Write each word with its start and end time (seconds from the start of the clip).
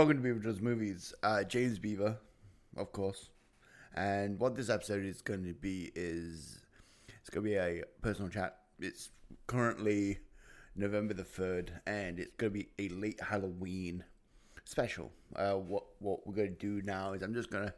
Welcome 0.00 0.16
to 0.16 0.22
Beaver 0.22 0.38
Does 0.38 0.62
Movies. 0.62 1.12
Uh, 1.22 1.42
James 1.42 1.78
Beaver, 1.78 2.16
of 2.78 2.90
course. 2.90 3.28
And 3.94 4.40
what 4.40 4.56
this 4.56 4.70
episode 4.70 5.04
is 5.04 5.20
going 5.20 5.44
to 5.44 5.52
be 5.52 5.92
is 5.94 6.62
it's 7.06 7.28
going 7.28 7.44
to 7.44 7.50
be 7.50 7.56
a 7.56 7.82
personal 8.00 8.30
chat. 8.30 8.60
It's 8.78 9.10
currently 9.46 10.20
November 10.74 11.12
the 11.12 11.22
3rd, 11.22 11.68
and 11.86 12.18
it's 12.18 12.34
going 12.38 12.50
to 12.50 12.58
be 12.60 12.68
a 12.78 12.88
late 12.94 13.20
Halloween 13.20 14.02
special. 14.64 15.12
Uh, 15.36 15.56
what, 15.56 15.84
what 15.98 16.26
we're 16.26 16.32
going 16.32 16.56
to 16.56 16.80
do 16.80 16.80
now 16.82 17.12
is 17.12 17.20
I'm 17.20 17.34
just 17.34 17.50
going 17.50 17.66
to 17.66 17.74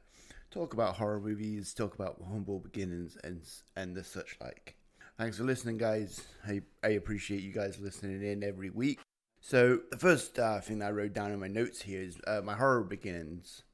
talk 0.53 0.75
about 0.75 0.95
horror 0.95 1.21
movies, 1.21 1.75
talk 1.75 1.97
about 1.97 2.23
humble 2.31 2.61
beginnings, 2.61 3.19
and, 3.25 3.43
and 3.75 3.97
the 3.97 4.05
such 4.05 4.37
like. 4.41 4.77
Thanks 5.19 5.39
for 5.39 5.43
listening, 5.43 5.77
guys. 5.77 6.23
I, 6.47 6.63
I 6.85 6.91
appreciate 6.91 7.43
you 7.43 7.53
guys 7.53 7.81
listening 7.81 8.23
in 8.23 8.45
every 8.45 8.71
week. 8.71 9.01
So 9.45 9.81
the 9.91 9.99
first 9.99 10.39
uh, 10.39 10.61
thing 10.61 10.79
that 10.79 10.87
I 10.87 10.93
wrote 10.93 11.15
down 11.15 11.33
in 11.33 11.41
my 11.41 11.49
notes 11.49 11.83
here 11.83 12.01
is 12.01 12.17
uh, 12.29 12.43
my 12.45 12.55
horror 12.55 12.85
beginnings. 12.85 13.65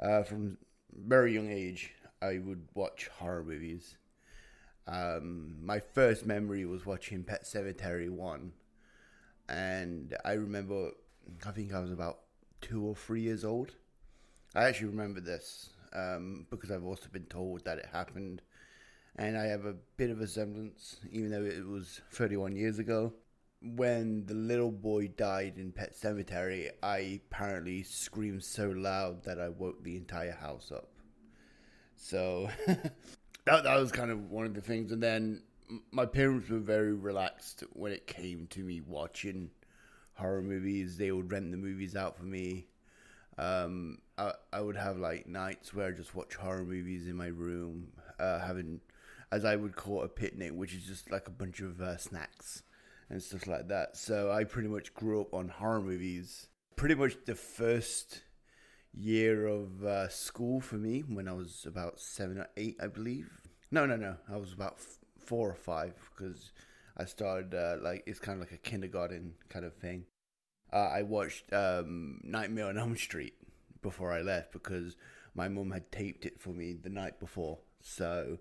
Uh, 0.00 0.24
from 0.24 0.58
very 0.92 1.32
young 1.32 1.48
age, 1.48 1.92
I 2.20 2.38
would 2.38 2.66
watch 2.74 3.08
horror 3.20 3.44
movies. 3.44 3.96
Um, 4.88 5.64
my 5.64 5.78
first 5.78 6.26
memory 6.26 6.64
was 6.64 6.84
watching 6.84 7.22
Pet 7.22 7.44
Sematary 7.44 8.10
one, 8.10 8.52
and 9.48 10.16
I 10.24 10.32
remember, 10.32 10.90
I 11.46 11.52
think 11.52 11.72
I 11.72 11.78
was 11.78 11.92
about 11.92 12.18
two 12.60 12.84
or 12.84 12.96
three 12.96 13.22
years 13.22 13.44
old. 13.44 13.76
I 14.56 14.64
actually 14.64 14.88
remember 14.88 15.20
this 15.20 15.70
um, 15.92 16.48
because 16.50 16.72
I've 16.72 16.84
also 16.84 17.06
been 17.12 17.26
told 17.26 17.64
that 17.64 17.78
it 17.78 17.86
happened, 17.92 18.42
and 19.14 19.38
I 19.38 19.44
have 19.44 19.66
a 19.66 19.76
bit 19.96 20.10
of 20.10 20.20
a 20.20 20.26
semblance, 20.26 20.96
even 21.12 21.30
though 21.30 21.44
it 21.44 21.64
was 21.64 22.00
31 22.10 22.56
years 22.56 22.80
ago 22.80 23.12
when 23.62 24.26
the 24.26 24.34
little 24.34 24.70
boy 24.70 25.08
died 25.08 25.54
in 25.56 25.72
Pet 25.72 25.94
Sematary, 25.94 26.70
I 26.82 27.20
apparently 27.30 27.82
screamed 27.82 28.44
so 28.44 28.68
loud 28.68 29.24
that 29.24 29.40
I 29.40 29.48
woke 29.48 29.82
the 29.82 29.96
entire 29.96 30.32
house 30.32 30.70
up. 30.74 30.88
So 31.96 32.50
that 32.66 33.64
that 33.64 33.76
was 33.76 33.92
kind 33.92 34.10
of 34.10 34.30
one 34.30 34.46
of 34.46 34.54
the 34.54 34.60
things. 34.60 34.92
And 34.92 35.02
then 35.02 35.42
my 35.90 36.06
parents 36.06 36.48
were 36.48 36.58
very 36.58 36.92
relaxed 36.92 37.64
when 37.72 37.92
it 37.92 38.06
came 38.06 38.46
to 38.48 38.60
me 38.60 38.80
watching 38.80 39.50
horror 40.14 40.42
movies. 40.42 40.96
They 40.96 41.10
would 41.10 41.32
rent 41.32 41.50
the 41.50 41.56
movies 41.56 41.96
out 41.96 42.16
for 42.16 42.24
me. 42.24 42.66
Um, 43.38 43.98
I, 44.16 44.32
I 44.52 44.60
would 44.60 44.76
have 44.76 44.98
like 44.98 45.26
nights 45.26 45.74
where 45.74 45.88
I 45.88 45.90
just 45.90 46.14
watch 46.14 46.34
horror 46.34 46.64
movies 46.64 47.06
in 47.06 47.16
my 47.16 47.26
room, 47.26 47.88
uh, 48.18 48.38
having, 48.38 48.80
as 49.30 49.44
I 49.44 49.56
would 49.56 49.76
call 49.76 50.02
it, 50.02 50.06
a 50.06 50.08
picnic, 50.08 50.52
which 50.52 50.74
is 50.74 50.84
just 50.84 51.10
like 51.10 51.26
a 51.26 51.32
bunch 51.32 51.60
of 51.60 51.80
uh, 51.80 51.96
snacks 51.96 52.62
and 53.08 53.22
stuff 53.22 53.46
like 53.46 53.68
that. 53.68 53.96
So 53.96 54.30
I 54.30 54.44
pretty 54.44 54.68
much 54.68 54.94
grew 54.94 55.20
up 55.20 55.34
on 55.34 55.48
horror 55.48 55.80
movies. 55.80 56.48
Pretty 56.76 56.94
much 56.94 57.16
the 57.24 57.34
first 57.34 58.22
year 58.92 59.46
of 59.46 59.84
uh, 59.84 60.08
school 60.08 60.60
for 60.60 60.76
me 60.76 61.00
when 61.00 61.28
I 61.28 61.32
was 61.32 61.64
about 61.66 62.00
seven 62.00 62.38
or 62.38 62.48
eight, 62.56 62.76
I 62.80 62.86
believe. 62.86 63.30
No, 63.70 63.86
no, 63.86 63.96
no. 63.96 64.16
I 64.32 64.36
was 64.36 64.52
about 64.52 64.74
f- 64.78 64.98
four 65.18 65.50
or 65.50 65.54
five 65.54 65.94
because 66.10 66.52
I 66.96 67.04
started 67.04 67.54
uh, 67.54 67.76
like 67.82 68.02
it's 68.06 68.18
kind 68.18 68.40
of 68.40 68.40
like 68.40 68.52
a 68.52 68.62
kindergarten 68.62 69.34
kind 69.48 69.64
of 69.64 69.74
thing. 69.74 70.04
Uh, 70.72 70.88
I 70.92 71.02
watched 71.02 71.52
um, 71.52 72.20
Nightmare 72.24 72.66
on 72.66 72.78
Elm 72.78 72.96
Street 72.96 73.34
before 73.82 74.12
I 74.12 74.22
left 74.22 74.52
because 74.52 74.96
my 75.34 75.48
mum 75.48 75.70
had 75.70 75.92
taped 75.92 76.26
it 76.26 76.40
for 76.40 76.50
me 76.50 76.72
the 76.72 76.88
night 76.88 77.20
before. 77.20 77.58
So 77.80 78.38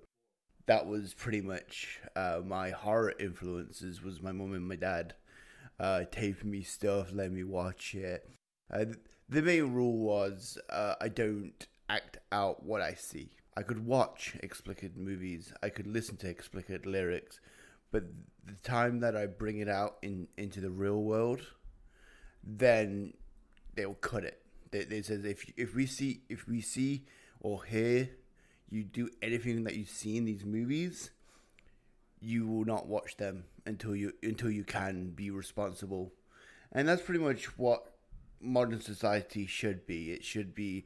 that 0.68 0.88
was 0.88 1.14
pretty 1.14 1.42
much 1.42 2.00
uh, 2.16 2.42
my 2.44 2.72
horror 2.72 3.14
influences 3.20 4.02
was 4.02 4.22
my 4.22 4.32
mum 4.32 4.54
and 4.54 4.68
my 4.68 4.76
dad 4.76 5.14
uh, 5.80 6.04
taping 6.12 6.52
me 6.52 6.64
stuff, 6.64 7.12
letting 7.12 7.36
me 7.36 7.44
watch 7.44 7.94
it. 7.94 8.30
Uh, 8.72 8.86
the 9.30 9.42
main 9.42 9.74
rule 9.74 9.98
was 9.98 10.58
uh, 10.70 10.96
I 11.00 11.10
don't 11.10 11.68
act 11.90 12.18
out 12.32 12.64
what 12.64 12.82
I 12.82 12.94
see. 12.94 13.32
I 13.58 13.62
could 13.62 13.86
watch 13.86 14.36
explicit 14.42 14.98
movies, 14.98 15.54
I 15.64 15.70
could 15.70 15.88
listen 15.88 16.18
to 16.18 16.30
explicit 16.30 16.86
lyrics, 16.86 17.40
but 17.92 18.04
the 18.44 18.56
time 18.64 19.00
that 19.00 19.16
I 19.16 19.28
bring 19.28 19.60
it 19.60 19.70
out 19.70 19.98
in 20.02 20.28
into 20.38 20.60
the 20.60 20.70
real 20.70 21.02
world, 21.02 21.42
then 22.44 23.14
they'll 23.76 23.94
cut 23.94 24.24
it. 24.24 24.42
They, 24.72 24.84
they 24.84 25.02
says 25.02 25.24
if 25.24 25.52
if 25.56 25.76
we 25.76 25.86
see 25.86 26.22
if 26.28 26.48
we 26.48 26.62
see 26.62 27.06
or 27.40 27.64
hear 27.64 28.10
you 28.70 28.84
do 28.84 29.10
anything 29.22 29.64
that 29.64 29.76
you 29.76 29.86
see 29.86 30.18
in 30.18 30.26
these 30.26 30.46
movies, 30.46 31.12
you 32.20 32.48
will 32.48 32.66
not 32.66 32.88
watch 32.88 33.18
them 33.18 33.46
until 33.66 33.96
you 33.96 34.14
until 34.24 34.50
you 34.50 34.64
can 34.64 35.12
be 35.12 35.30
responsible. 35.30 36.12
And 36.72 36.88
that's 36.88 37.02
pretty 37.02 37.24
much 37.24 37.58
what 37.58 37.94
modern 38.42 38.82
society 38.82 39.46
should 39.46 39.86
be. 39.86 40.12
It 40.12 40.24
should 40.24 40.56
be 40.56 40.86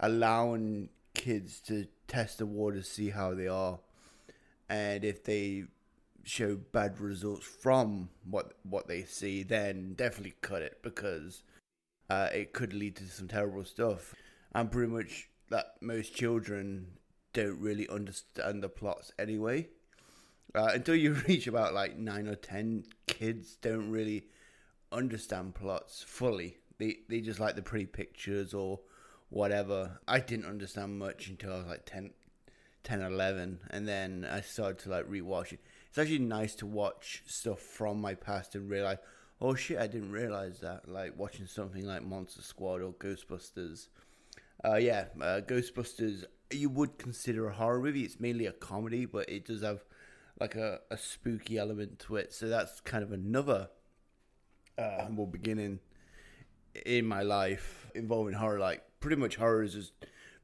allowing 0.00 0.90
kids 1.14 1.60
to 1.60 1.86
test 2.08 2.38
the 2.38 2.46
water, 2.46 2.82
see 2.82 3.10
how 3.10 3.34
they 3.34 3.48
are, 3.48 3.78
and 4.68 5.04
if 5.04 5.24
they 5.24 5.64
show 6.24 6.56
bad 6.56 7.00
results 7.00 7.44
from 7.44 8.08
what 8.28 8.54
what 8.62 8.88
they 8.88 9.02
see, 9.04 9.42
then 9.42 9.94
definitely 9.94 10.34
cut 10.40 10.62
it 10.62 10.78
because 10.82 11.42
uh, 12.10 12.28
it 12.32 12.52
could 12.52 12.72
lead 12.72 12.96
to 12.96 13.04
some 13.04 13.28
terrible 13.28 13.64
stuff. 13.64 14.14
And 14.54 14.70
pretty 14.70 14.92
much 14.92 15.28
that 15.50 15.76
most 15.80 16.14
children 16.14 16.86
don't 17.32 17.60
really 17.60 17.88
understand 17.88 18.62
the 18.62 18.68
plots 18.68 19.12
anyway. 19.18 19.68
Uh, 20.54 20.70
until 20.74 20.94
you 20.94 21.12
reach 21.28 21.46
about 21.46 21.74
like 21.74 21.96
nine 21.96 22.26
or 22.26 22.34
ten, 22.34 22.84
kids 23.06 23.56
don't 23.60 23.90
really 23.90 24.24
understand 24.90 25.54
plots 25.54 26.04
fully. 26.06 26.58
They 26.78 26.98
they 27.08 27.20
just 27.20 27.40
like 27.40 27.56
the 27.56 27.62
pretty 27.62 27.86
pictures 27.86 28.54
or 28.54 28.80
whatever. 29.32 30.00
I 30.06 30.20
didn't 30.20 30.46
understand 30.46 30.98
much 30.98 31.28
until 31.28 31.54
I 31.54 31.56
was 31.58 31.66
like 31.66 31.86
10, 31.86 32.10
10 32.84 33.00
11, 33.02 33.60
and 33.70 33.88
then 33.88 34.26
I 34.30 34.42
started 34.42 34.78
to 34.80 34.90
like 34.90 35.08
rewatch 35.08 35.52
it. 35.52 35.60
It's 35.88 35.98
actually 35.98 36.20
nice 36.20 36.54
to 36.56 36.66
watch 36.66 37.22
stuff 37.26 37.60
from 37.60 38.00
my 38.00 38.14
past 38.14 38.54
and 38.54 38.70
realize, 38.70 38.98
oh 39.40 39.54
shit, 39.54 39.78
I 39.78 39.86
didn't 39.86 40.12
realize 40.12 40.60
that. 40.60 40.88
Like 40.88 41.18
watching 41.18 41.46
something 41.46 41.86
like 41.86 42.02
Monster 42.02 42.42
Squad 42.42 42.82
or 42.82 42.92
Ghostbusters. 42.92 43.88
Uh, 44.64 44.76
yeah, 44.76 45.06
uh, 45.20 45.40
Ghostbusters 45.40 46.24
you 46.54 46.68
would 46.70 46.98
consider 46.98 47.48
a 47.48 47.52
horror 47.52 47.80
movie. 47.80 48.02
It's 48.02 48.20
mainly 48.20 48.46
a 48.46 48.52
comedy, 48.52 49.04
but 49.04 49.28
it 49.28 49.46
does 49.46 49.62
have 49.62 49.84
like 50.40 50.54
a, 50.54 50.80
a 50.90 50.96
spooky 50.96 51.58
element 51.58 51.98
to 52.00 52.16
it. 52.16 52.32
So 52.32 52.48
that's 52.48 52.80
kind 52.80 53.02
of 53.02 53.12
another 53.12 53.68
uh, 54.78 55.02
humble 55.02 55.26
beginning 55.26 55.80
in 56.86 57.06
my 57.06 57.22
life 57.22 57.90
involving 57.94 58.34
horror. 58.34 58.58
Like 58.58 58.82
pretty 59.00 59.16
much 59.16 59.36
horror 59.36 59.62
has 59.62 59.74
just 59.74 59.92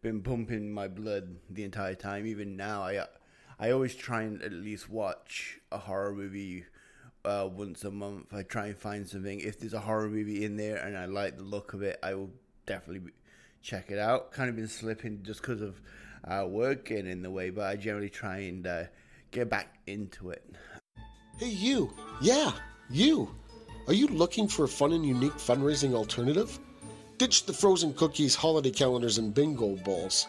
been 0.03 0.23
pumping 0.23 0.73
my 0.73 0.89
blood 0.89 1.37
the 1.51 1.65
entire 1.65 1.95
time. 1.95 2.27
Even 2.27 2.57
now, 2.57 2.83
I 2.83 3.07
I 3.59 3.71
always 3.71 3.95
try 3.95 4.23
and 4.23 4.43
at 4.43 4.53
least 4.53 4.89
watch 4.89 5.59
a 5.73 5.79
horror 5.79 6.15
movie 6.15 6.65
uh, 7.25 7.49
once 7.53 7.85
a 7.85 7.91
month. 7.91 8.33
I 8.33 8.43
try 8.43 8.69
and 8.69 8.77
find 8.77 9.09
something. 9.09 9.41
If 9.41 9.59
there's 9.59 9.75
a 9.75 9.81
horror 9.81 10.09
movie 10.09 10.45
in 10.45 10.57
there 10.57 10.77
and 10.77 10.97
I 10.97 11.07
like 11.07 11.37
the 11.37 11.43
look 11.43 11.73
of 11.73 11.83
it, 11.83 11.99
I 12.03 12.15
will 12.15 12.31
definitely 12.67 13.13
check 13.69 13.91
it 13.91 13.99
out. 13.99 14.33
Kind 14.33 14.49
of 14.49 14.57
been 14.57 14.67
slipping 14.69 15.21
just 15.23 15.43
because 15.43 15.61
of 15.61 15.81
uh, 16.25 16.47
work 16.47 16.87
getting 16.87 17.11
in 17.11 17.23
the 17.23 17.31
way, 17.31 17.51
but 17.51 17.67
I 17.67 17.77
generally 17.77 18.09
try 18.09 18.39
and 18.39 18.67
uh, 18.67 18.85
get 19.31 19.51
back 19.51 19.75
into 19.87 20.31
it. 20.31 20.43
Hey, 21.39 21.51
you. 21.51 21.93
Yeah, 22.23 22.53
you. 22.89 23.35
Are 23.87 23.93
you 23.93 24.07
looking 24.09 24.49
for 24.49 24.65
a 24.65 24.69
fun 24.69 24.93
and 24.93 25.05
unique 25.05 25.35
fundraising 25.35 25.93
alternative? 25.93 26.59
Ditch 27.19 27.45
the 27.45 27.53
frozen 27.53 27.93
cookies, 27.93 28.35
holiday 28.35 28.71
calendars, 28.71 29.19
and 29.19 29.35
bingo 29.35 29.77
balls. 29.77 30.29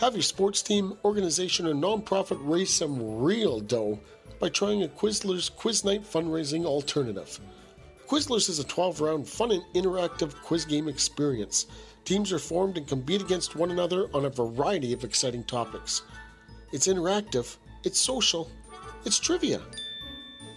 Have 0.00 0.14
your 0.14 0.22
sports 0.22 0.60
team, 0.60 0.94
organization, 1.04 1.66
or 1.66 1.74
nonprofit 1.74 2.38
raise 2.40 2.74
some 2.74 3.20
real 3.20 3.60
dough 3.60 4.00
by 4.40 4.48
trying 4.48 4.82
a 4.82 4.88
Quizlers 4.88 5.54
Quiz 5.54 5.84
Night 5.84 6.02
fundraising 6.02 6.64
alternative. 6.64 7.38
Quizlers 8.10 8.48
is 8.48 8.58
a 8.58 8.64
12 8.64 9.00
round 9.00 9.28
fun 9.28 9.52
and 9.52 9.62
interactive 9.72 10.34
quiz 10.42 10.64
game 10.64 10.88
experience 10.88 11.66
Teams 12.04 12.32
are 12.32 12.40
formed 12.40 12.76
and 12.76 12.88
compete 12.88 13.22
against 13.22 13.54
one 13.54 13.70
another 13.70 14.08
on 14.14 14.24
a 14.24 14.30
variety 14.30 14.92
of 14.92 15.04
exciting 15.04 15.44
topics. 15.44 16.02
It's 16.72 16.88
interactive, 16.88 17.56
it's 17.84 18.00
social, 18.00 18.50
it's 19.04 19.18
trivia. 19.18 19.60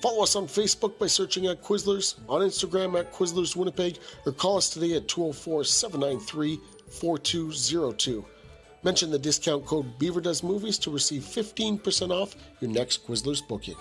Follow 0.01 0.23
us 0.23 0.35
on 0.35 0.47
Facebook 0.47 0.97
by 0.97 1.07
searching 1.07 1.45
at 1.45 1.61
Quizlers, 1.61 2.15
on 2.27 2.41
Instagram 2.41 2.99
at 2.99 3.13
Quizlers 3.13 3.55
Winnipeg, 3.55 3.99
or 4.25 4.31
call 4.31 4.57
us 4.57 4.69
today 4.69 4.95
at 4.95 5.07
204 5.07 5.63
793 5.63 6.59
4202. 6.89 8.25
Mention 8.83 9.11
the 9.11 9.19
discount 9.19 9.65
code 9.65 9.97
Beaver 9.99 10.21
Does 10.21 10.41
Movies 10.41 10.77
to 10.79 10.91
receive 10.91 11.21
15% 11.21 12.09
off 12.09 12.35
your 12.59 12.71
next 12.71 13.05
Quizlers 13.07 13.47
booking. 13.47 13.77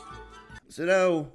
So 0.68 0.84
now 0.84 1.26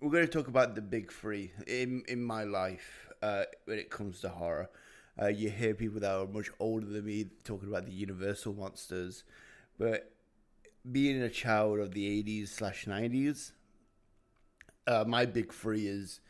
we're 0.00 0.10
going 0.10 0.26
to 0.26 0.32
talk 0.32 0.48
about 0.48 0.74
the 0.74 0.82
big 0.82 1.10
three 1.12 1.52
in, 1.66 2.02
in 2.08 2.22
my 2.22 2.44
life 2.44 3.08
uh, 3.22 3.44
when 3.64 3.78
it 3.78 3.90
comes 3.90 4.20
to 4.20 4.28
horror. 4.28 4.70
Uh, 5.20 5.28
you 5.28 5.48
hear 5.48 5.74
people 5.74 6.00
that 6.00 6.10
are 6.10 6.26
much 6.26 6.50
older 6.58 6.86
than 6.86 7.04
me 7.04 7.26
talking 7.44 7.68
about 7.68 7.86
the 7.86 7.92
Universal 7.92 8.54
monsters, 8.54 9.24
but 9.78 10.12
being 10.90 11.22
a 11.22 11.30
child 11.30 11.78
of 11.78 11.92
the 11.92 12.22
80s 12.22 12.48
slash 12.48 12.84
90s, 12.84 13.52
uh, 14.86 15.04
my 15.06 15.24
big 15.24 15.52
three 15.52 15.86
is 15.86 16.20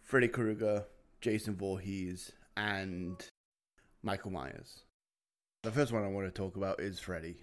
Freddy 0.00 0.28
Krueger, 0.28 0.86
Jason 1.20 1.56
Voorhees, 1.56 2.32
and 2.56 3.28
Michael 4.02 4.30
Myers. 4.30 4.84
The 5.62 5.72
first 5.72 5.92
one 5.92 6.04
I 6.04 6.08
want 6.08 6.26
to 6.26 6.30
talk 6.30 6.56
about 6.56 6.80
is 6.80 7.00
Freddy. 7.00 7.36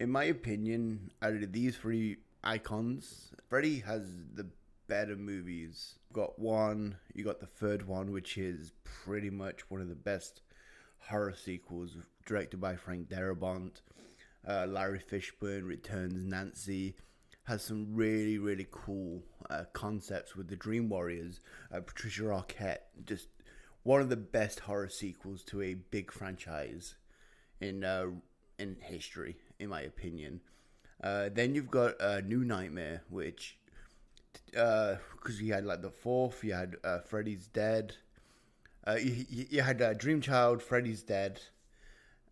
In 0.00 0.10
my 0.10 0.24
opinion, 0.24 1.10
out 1.22 1.34
of 1.34 1.52
these 1.52 1.76
three 1.76 2.16
icons, 2.42 3.32
Freddy 3.48 3.80
has 3.80 4.02
the 4.34 4.46
better 4.88 5.16
movies. 5.16 5.98
Got 6.12 6.38
one, 6.38 6.96
you 7.14 7.24
got 7.24 7.40
the 7.40 7.46
third 7.46 7.86
one, 7.86 8.12
which 8.12 8.38
is 8.38 8.72
pretty 8.84 9.30
much 9.30 9.70
one 9.70 9.80
of 9.80 9.88
the 9.88 9.94
best 9.94 10.42
horror 10.98 11.34
sequels, 11.34 11.96
directed 12.24 12.60
by 12.60 12.76
Frank 12.76 13.08
Darabont. 13.08 13.82
Uh, 14.46 14.66
Larry 14.66 15.00
Fishburne 15.00 15.66
returns 15.66 16.24
Nancy. 16.24 16.94
Has 17.44 17.62
some 17.62 17.94
really 17.94 18.38
really 18.38 18.66
cool 18.72 19.22
uh, 19.50 19.64
concepts 19.72 20.34
with 20.34 20.48
the 20.48 20.56
Dream 20.56 20.88
Warriors. 20.88 21.40
Uh, 21.72 21.80
Patricia 21.80 22.22
Arquette, 22.22 22.78
just 23.04 23.28
one 23.84 24.00
of 24.00 24.08
the 24.08 24.16
best 24.16 24.60
horror 24.60 24.88
sequels 24.88 25.44
to 25.44 25.62
a 25.62 25.74
big 25.74 26.10
franchise 26.10 26.96
in 27.60 27.84
uh, 27.84 28.06
in 28.58 28.76
history, 28.80 29.36
in 29.60 29.68
my 29.68 29.82
opinion. 29.82 30.40
Uh, 31.02 31.28
then 31.32 31.54
you've 31.54 31.70
got 31.70 32.00
uh, 32.00 32.20
New 32.20 32.44
Nightmare, 32.44 33.02
which 33.10 33.58
because 34.50 34.98
uh, 35.40 35.42
you 35.42 35.52
had 35.52 35.64
like 35.64 35.82
the 35.82 35.90
fourth, 35.90 36.42
you 36.44 36.54
had 36.54 36.76
uh, 36.84 37.00
Freddy's 37.00 37.46
Dead, 37.48 37.94
uh, 38.86 38.94
you, 38.94 39.24
you 39.28 39.62
had 39.62 39.82
uh, 39.82 39.94
Dream 39.94 40.20
Child, 40.20 40.62
Freddy's 40.62 41.02
Dead, 41.02 41.40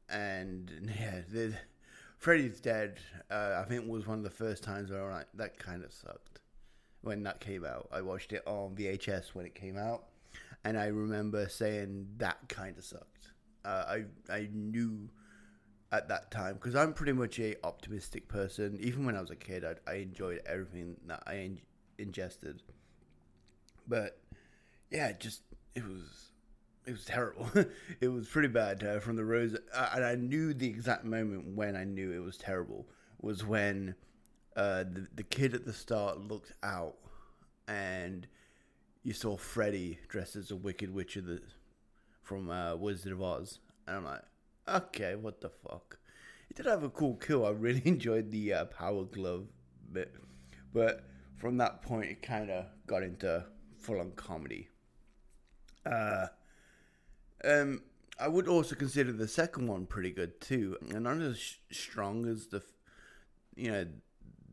and 0.09 0.71
yeah, 0.99 1.21
the 1.31 1.55
Freddy's 2.19 2.61
Dead. 2.61 2.99
Uh, 3.31 3.61
I 3.61 3.69
think 3.69 3.89
was 3.89 4.07
one 4.07 4.19
of 4.19 4.25
the 4.25 4.31
first 4.31 4.63
times 4.63 4.91
where 4.91 5.11
like 5.11 5.27
that 5.35 5.59
kind 5.59 5.83
of 5.83 5.93
sucked 5.93 6.41
when 7.03 7.23
that 7.25 7.41
came 7.41 7.65
out. 7.65 7.89
I 7.93 8.03
watched 8.03 8.33
it 8.33 8.43
on 8.47 8.75
VHS 8.77 9.35
when 9.35 9.47
it 9.47 9.55
came 9.55 9.77
out, 9.77 10.05
and 10.65 10.79
I 10.79 10.87
remember 10.87 11.49
saying 11.49 12.07
that 12.19 12.39
kind 12.49 12.79
of 12.79 12.85
sucked. 12.85 13.33
Uh, 13.65 13.99
I 14.29 14.33
I 14.33 14.49
knew 14.53 15.09
at 15.91 16.09
that 16.09 16.31
time 16.31 16.55
because 16.55 16.75
I'm 16.75 16.93
pretty 16.93 17.13
much 17.13 17.39
a 17.39 17.57
optimistic 17.65 18.29
person. 18.29 18.79
Even 18.81 19.07
when 19.07 19.17
I 19.17 19.21
was 19.21 19.31
a 19.31 19.37
kid, 19.37 19.65
I, 19.65 19.91
I 19.91 19.95
enjoyed 19.97 20.41
everything 20.47 20.97
that 21.07 21.23
I 21.27 21.35
in, 21.35 21.61
ingested. 21.99 22.63
But 23.87 24.19
yeah, 24.91 25.13
just 25.13 25.43
it 25.75 25.85
was 25.87 26.31
it 26.87 26.93
was 26.93 27.05
terrible. 27.05 27.49
it 28.01 28.09
was 28.09 28.29
pretty 28.29 28.49
bad 28.49 28.83
uh, 28.85 29.01
from 29.01 29.17
the 29.17 29.25
rose, 29.25 29.57
uh, 29.75 29.91
and 29.95 30.05
I 30.05 30.15
knew 30.15 30.55
the 30.55 30.69
exact 30.69 31.05
moment 31.05 31.57
when 31.57 31.77
I 31.77 31.85
knew 31.85 32.13
it 32.13 32.23
was 32.23 32.37
terrible 32.37 32.87
was 33.21 33.45
when 33.45 33.95
uh, 34.57 34.85
the 34.85 35.07
the 35.15 35.23
kid 35.23 35.55
at 35.55 35.65
the 35.65 35.73
start 35.73 36.19
looked 36.21 36.53
out 36.63 36.97
and 37.67 38.27
you 39.03 39.13
saw 39.13 39.37
Freddy 39.37 39.99
dressed 40.09 40.37
as 40.37 40.51
a 40.51 40.57
Wicked 40.57 40.93
Witch 40.93 41.17
of 41.17 41.27
the 41.27 41.41
from 42.23 42.51
uh, 42.51 42.75
Wizard 42.75 43.13
of 43.13 43.23
Oz, 43.23 43.59
and 43.87 43.97
I'm 43.97 44.05
like, 44.05 44.23
okay, 44.69 45.15
what 45.15 45.41
the 45.41 45.51
fuck? 45.51 45.99
It 46.51 46.57
did 46.57 46.67
have 46.67 46.83
a 46.83 46.89
cool 46.89 47.17
kill. 47.17 47.45
I 47.45 47.51
really 47.51 47.83
enjoyed 47.85 48.31
the 48.31 48.53
uh, 48.53 48.65
power 48.67 49.05
glove 49.05 49.47
bit, 49.93 50.15
but 50.73 51.05
from 51.37 51.59
that 51.59 51.83
point, 51.83 52.11
it 52.11 52.23
kind 52.23 52.51
of 52.51 52.67
got 52.87 53.03
into 53.03 53.45
full 53.79 54.01
on 54.01 54.13
comedy. 54.13 54.69
Uh, 55.85 56.27
um, 57.45 57.83
I 58.19 58.29
would 58.29 58.49
also 58.49 58.75
consider 58.75 59.13
the 59.13 59.29
second 59.29 59.67
one 59.67 59.87
pretty 59.87 60.11
good 60.11 60.41
too, 60.41 60.77
and 60.91 61.05
not 61.05 61.21
as 61.21 61.39
sh- 61.39 61.57
strong 61.73 62.27
as 62.27 62.47
the, 62.47 62.63
you 63.57 63.71
know, 63.71 63.87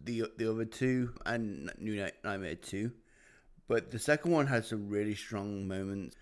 the 0.04 0.24
the 0.38 0.50
other 0.50 0.66
two 0.66 1.14
and 1.26 1.72
New 1.78 2.08
Nightmare 2.24 2.56
two, 2.56 2.92
but 3.68 3.92
the 3.92 4.00
second 4.00 4.32
one 4.32 4.48
had 4.48 4.66
some 4.66 4.90
really 4.90 5.16
strong 5.16 5.68
moments. 5.68 6.16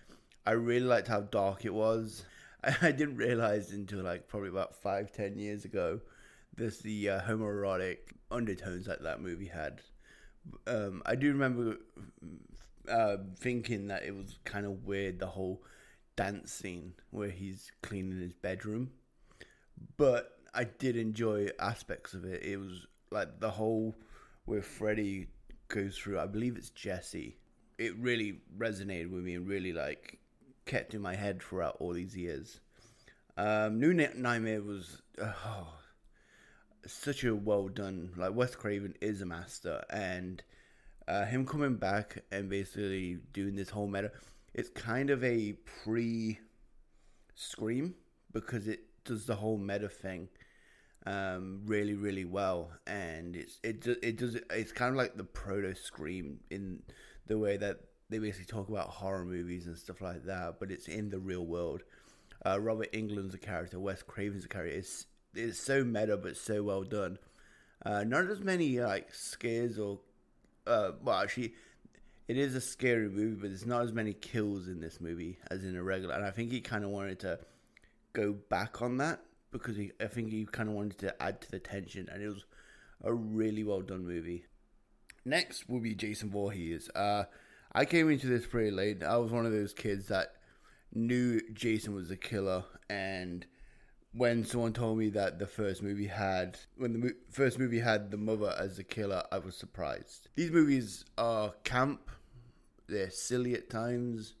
I 0.46 0.52
really 0.52 0.86
liked 0.86 1.08
how 1.08 1.22
dark 1.22 1.64
it 1.64 1.74
was. 1.74 2.24
I, 2.62 2.76
I 2.82 2.92
didn't 2.92 3.16
realize 3.16 3.72
until 3.72 4.02
like 4.02 4.28
probably 4.28 4.50
about 4.50 4.76
five 4.76 5.10
ten 5.12 5.38
years 5.38 5.64
ago, 5.64 6.00
this 6.56 6.78
the 6.78 7.08
uh, 7.08 7.20
homoerotic 7.22 7.98
undertones 8.30 8.86
that 8.86 9.02
that 9.02 9.20
movie 9.20 9.46
had. 9.46 9.80
Um, 10.66 11.02
I 11.06 11.14
do 11.14 11.28
remember 11.28 11.76
uh, 12.88 13.16
thinking 13.38 13.88
that 13.88 14.04
it 14.04 14.14
was 14.14 14.38
kind 14.44 14.66
of 14.66 14.84
weird 14.84 15.18
the 15.18 15.26
whole 15.26 15.62
dance 16.16 16.52
scene 16.52 16.94
where 17.10 17.30
he's 17.30 17.70
cleaning 17.82 18.20
his 18.20 18.32
bedroom. 18.32 18.90
But 19.96 20.32
I 20.54 20.64
did 20.64 20.96
enjoy 20.96 21.48
aspects 21.58 22.14
of 22.14 22.24
it. 22.24 22.42
It 22.42 22.58
was 22.58 22.86
like 23.10 23.40
the 23.40 23.50
whole 23.50 23.94
where 24.44 24.62
Freddy 24.62 25.28
goes 25.68 25.96
through, 25.96 26.18
I 26.18 26.26
believe 26.26 26.56
it's 26.56 26.70
Jesse. 26.70 27.36
It 27.78 27.96
really 27.98 28.40
resonated 28.58 29.10
with 29.10 29.22
me 29.22 29.34
and 29.34 29.48
really 29.48 29.72
like 29.72 30.18
kept 30.66 30.94
in 30.94 31.00
my 31.00 31.14
head 31.14 31.42
throughout 31.42 31.76
all 31.80 31.92
these 31.92 32.16
years. 32.16 32.60
Um, 33.36 33.80
New 33.80 33.94
Nightmare 33.94 34.62
was 34.62 35.00
oh, 35.22 35.68
such 36.86 37.24
a 37.24 37.34
well 37.34 37.68
done. 37.68 38.10
Like 38.16 38.34
Wes 38.34 38.54
Craven 38.54 38.94
is 39.00 39.22
a 39.22 39.26
master, 39.26 39.82
and 39.90 40.42
uh, 41.08 41.24
him 41.24 41.46
coming 41.46 41.76
back 41.76 42.22
and 42.30 42.48
basically 42.48 43.18
doing 43.32 43.56
this 43.56 43.70
whole 43.70 43.88
meta 43.88 44.12
it's 44.54 44.68
kind 44.70 45.10
of 45.10 45.22
a 45.24 45.52
pre 45.82 46.38
Scream 47.34 47.94
because 48.32 48.68
it 48.68 48.80
does 49.04 49.24
the 49.24 49.34
whole 49.34 49.56
meta 49.56 49.88
thing 49.88 50.28
um, 51.06 51.62
really, 51.64 51.94
really 51.94 52.26
well, 52.26 52.70
and 52.86 53.34
it's 53.34 53.58
it 53.62 53.86
it 54.02 54.18
does 54.18 54.36
it's 54.50 54.72
kind 54.72 54.90
of 54.90 54.96
like 54.96 55.16
the 55.16 55.24
proto 55.24 55.74
Scream 55.74 56.40
in 56.50 56.82
the 57.26 57.38
way 57.38 57.56
that 57.56 57.80
they 58.10 58.18
basically 58.18 58.44
talk 58.44 58.68
about 58.68 58.88
horror 58.88 59.24
movies 59.24 59.66
and 59.66 59.78
stuff 59.78 60.02
like 60.02 60.24
that, 60.24 60.56
but 60.60 60.70
it's 60.70 60.88
in 60.88 61.08
the 61.08 61.18
real 61.18 61.46
world. 61.46 61.82
Uh, 62.44 62.60
Robert 62.60 62.92
Englund's 62.92 63.34
a 63.34 63.38
character, 63.38 63.78
Wes 63.78 64.02
Craven's 64.02 64.44
a 64.44 64.48
character. 64.48 64.76
It's 64.76 65.06
it's 65.34 65.58
so 65.58 65.84
meta, 65.84 66.16
but 66.16 66.36
so 66.36 66.62
well 66.62 66.82
done. 66.82 67.18
Uh, 67.84 68.04
not 68.04 68.26
as 68.26 68.40
many 68.40 68.78
like 68.80 69.14
scares 69.14 69.78
or 69.78 70.00
uh, 70.66 70.92
well, 71.02 71.20
actually, 71.20 71.54
it 72.28 72.36
is 72.36 72.54
a 72.54 72.60
scary 72.60 73.08
movie, 73.08 73.36
but 73.36 73.48
there's 73.48 73.66
not 73.66 73.82
as 73.82 73.92
many 73.92 74.12
kills 74.12 74.68
in 74.68 74.80
this 74.80 75.00
movie 75.00 75.38
as 75.50 75.64
in 75.64 75.76
a 75.76 75.82
regular. 75.82 76.14
And 76.14 76.24
I 76.24 76.30
think 76.30 76.50
he 76.50 76.60
kind 76.60 76.84
of 76.84 76.90
wanted 76.90 77.18
to 77.20 77.40
go 78.12 78.32
back 78.32 78.82
on 78.82 78.98
that 78.98 79.20
because 79.50 79.76
he, 79.76 79.90
I 80.00 80.06
think 80.06 80.30
he 80.30 80.46
kind 80.46 80.68
of 80.68 80.74
wanted 80.74 80.98
to 80.98 81.22
add 81.22 81.40
to 81.42 81.50
the 81.50 81.58
tension, 81.58 82.08
and 82.12 82.22
it 82.22 82.28
was 82.28 82.44
a 83.02 83.12
really 83.12 83.64
well 83.64 83.80
done 83.80 84.06
movie. 84.06 84.44
Next 85.24 85.68
will 85.68 85.80
be 85.80 85.94
Jason 85.94 86.30
Voorhees. 86.30 86.88
Uh, 86.94 87.24
I 87.72 87.84
came 87.84 88.10
into 88.10 88.26
this 88.26 88.46
pretty 88.46 88.70
late. 88.70 89.02
I 89.02 89.16
was 89.16 89.30
one 89.32 89.46
of 89.46 89.52
those 89.52 89.72
kids 89.72 90.08
that 90.08 90.34
knew 90.92 91.40
Jason 91.52 91.94
was 91.94 92.10
a 92.10 92.16
killer, 92.16 92.64
and 92.88 93.44
when 94.12 94.44
someone 94.44 94.72
told 94.72 94.98
me 94.98 95.08
that 95.10 95.38
the 95.38 95.46
first 95.46 95.82
movie 95.82 96.06
had 96.06 96.58
when 96.76 96.92
the 96.92 96.98
mo- 96.98 97.20
first 97.30 97.58
movie 97.58 97.80
had 97.80 98.10
the 98.10 98.16
mother 98.16 98.54
as 98.58 98.76
the 98.76 98.84
killer, 98.84 99.22
I 99.30 99.38
was 99.38 99.56
surprised. 99.56 100.28
These 100.34 100.50
movies 100.50 101.04
are 101.16 101.54
camp 101.64 102.10
they're 102.90 103.10
silly 103.10 103.54
at 103.54 103.70
times, 103.70 104.34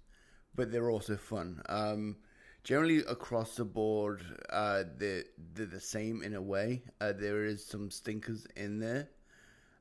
but 0.54 0.72
they're 0.72 0.90
also 0.90 1.16
fun. 1.16 1.62
Um, 1.68 2.16
generally, 2.64 2.98
across 2.98 3.54
the 3.54 3.64
board, 3.64 4.22
uh, 4.50 4.84
they're, 4.98 5.24
they're 5.54 5.66
the 5.66 5.80
same 5.80 6.22
in 6.22 6.34
a 6.34 6.42
way. 6.42 6.82
Uh, 7.00 7.12
there 7.12 7.44
is 7.44 7.64
some 7.64 7.90
stinkers 7.90 8.46
in 8.56 8.80
there. 8.80 9.08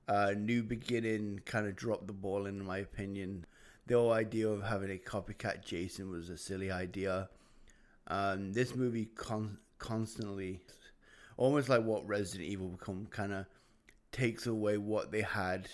Uh, 0.08 0.34
New 0.38 0.63
Beginning 0.63 1.41
kind 1.46 1.67
of 1.67 1.75
dropped 1.75 2.08
the 2.08 2.13
ball, 2.13 2.46
in 2.46 2.63
my 2.63 2.77
opinion. 2.77 3.46
The 3.88 3.96
whole 3.96 4.13
idea 4.13 4.48
of 4.48 4.63
having 4.63 4.91
a 4.91 4.98
copycat 4.98 5.65
Jason 5.65 6.12
was 6.12 6.29
a 6.29 6.38
silly 6.38 6.72
idea. 6.72 7.29
Um, 8.08 8.53
this 8.53 8.75
movie 8.75 9.05
con- 9.05 9.58
constantly, 9.79 10.62
almost 11.38 11.69
like 11.69 11.83
what 11.83 12.07
Resident 12.07 12.50
Evil 12.50 12.69
become, 12.69 13.07
kind 13.07 13.33
of 13.33 13.45
takes 14.12 14.45
away 14.45 14.77
what 14.77 15.12
they 15.12 15.21
had 15.21 15.67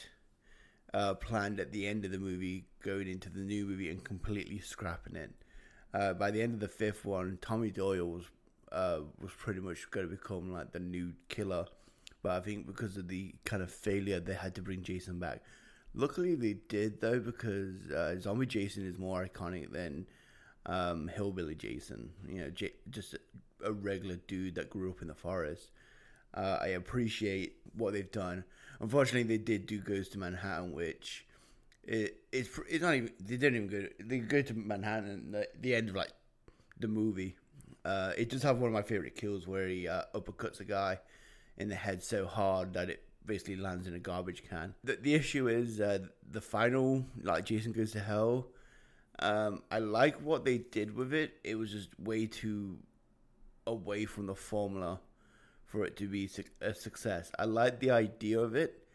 uh, 0.94 1.14
planned 1.14 1.60
at 1.60 1.72
the 1.72 1.88
end 1.88 2.06
of 2.06 2.12
the 2.12 2.18
movie 2.18 2.66
going 2.84 3.08
into 3.08 3.30
the 3.30 3.40
new 3.40 3.66
movie 3.66 3.90
and 3.90 4.04
completely 4.04 4.60
scrapping 4.60 5.16
it. 5.16 5.32
Uh, 5.94 6.14
by 6.14 6.32
the 6.32 6.42
end 6.42 6.54
of 6.54 6.60
the 6.60 6.68
fifth 6.68 7.06
one, 7.06 7.38
Tommy 7.42 7.72
Doyle 7.72 8.06
was 8.10 8.26
uh, 8.72 9.00
was 9.22 9.32
pretty 9.32 9.62
much 9.62 9.90
going 9.92 10.08
to 10.08 10.16
become 10.16 10.52
like 10.52 10.72
the 10.72 10.80
new 10.80 11.14
killer, 11.30 11.66
but 12.22 12.32
I 12.32 12.40
think 12.42 12.68
because 12.68 12.98
of 12.98 13.08
the 13.08 13.34
kind 13.46 13.62
of 13.62 13.72
failure, 13.72 14.20
they 14.20 14.34
had 14.34 14.56
to 14.56 14.62
bring 14.62 14.84
Jason 14.84 15.20
back. 15.20 15.42
Luckily, 15.94 16.36
they 16.36 16.54
did 16.68 17.00
though 17.00 17.20
because 17.20 17.90
uh, 17.92 18.20
Zombie 18.20 18.46
Jason 18.46 18.86
is 18.86 18.98
more 18.98 19.26
iconic 19.26 19.72
than 19.72 20.06
um, 20.66 21.08
Hillbilly 21.08 21.56
Jason. 21.56 22.10
You 22.28 22.42
know, 22.42 22.50
J- 22.50 22.74
just 22.90 23.16
a, 23.66 23.74
regular 23.74 24.16
dude 24.28 24.56
that 24.56 24.70
grew 24.70 24.92
up 24.92 25.02
in 25.02 25.08
the 25.08 25.16
forest. 25.16 25.72
Uh, 26.34 26.60
I 26.62 26.68
appreciate 26.68 27.58
what 27.76 27.94
they've 27.94 28.12
done. 28.12 28.44
Unfortunately, 28.80 29.24
they 29.24 29.42
did 29.42 29.66
do 29.66 29.80
Goes 29.80 30.10
to 30.10 30.20
Manhattan, 30.20 30.74
which 30.74 31.26
it, 31.84 32.18
it's 32.32 32.50
it's 32.70 32.82
not 32.82 32.96
even 32.96 33.12
they 33.20 33.38
didn't 33.38 33.56
even 33.56 33.68
go 33.68 33.88
they 34.00 34.20
go 34.20 34.42
to 34.42 34.54
Manhattan 34.54 35.32
the, 35.32 35.48
the 35.60 35.76
end 35.76 35.90
of 35.90 35.96
like 35.96 36.12
the 36.80 36.88
movie. 36.88 37.36
Uh, 37.86 38.12
it 38.18 38.30
does 38.30 38.44
have 38.44 38.58
one 38.58 38.68
of 38.68 38.74
my 38.74 38.82
favorite 38.82 39.16
kills 39.16 39.48
where 39.48 39.68
he 39.68 39.88
uh, 39.88 40.02
uppercuts 40.16 40.60
a 40.60 40.64
guy 40.64 40.98
in 41.58 41.70
the 41.70 41.76
head 41.76 42.04
so 42.04 42.26
hard 42.26 42.74
that 42.74 42.90
it 42.90 43.04
basically 43.26 43.56
lands 43.56 43.88
in 43.88 43.94
a 43.94 44.00
garbage 44.00 44.44
can. 44.50 44.74
The, 44.84 44.98
the 45.02 45.14
issue 45.14 45.48
is 45.48 45.80
uh, 45.80 46.00
the 46.30 46.42
final 46.42 47.06
like 47.22 47.46
Jason 47.46 47.72
goes 47.72 47.92
to 47.92 48.00
hell. 48.00 48.48
Um, 49.20 49.62
I 49.72 49.80
like 49.80 50.18
what 50.22 50.44
they 50.44 50.58
did 50.58 50.96
with 50.96 51.14
it. 51.14 51.36
It 51.44 51.56
was 51.56 51.72
just 51.72 51.90
way 52.00 52.26
too 52.26 52.78
away 53.68 54.06
from 54.06 54.28
the 54.28 54.36
formula 54.36 55.00
for 55.66 55.86
it 55.86 55.98
to 55.98 56.08
be 56.08 56.30
a 56.62 56.74
success. 56.74 57.32
I 57.38 57.46
liked 57.46 57.80
the 57.80 57.92
idea 57.92 58.40
of 58.40 58.56
it, 58.56 58.88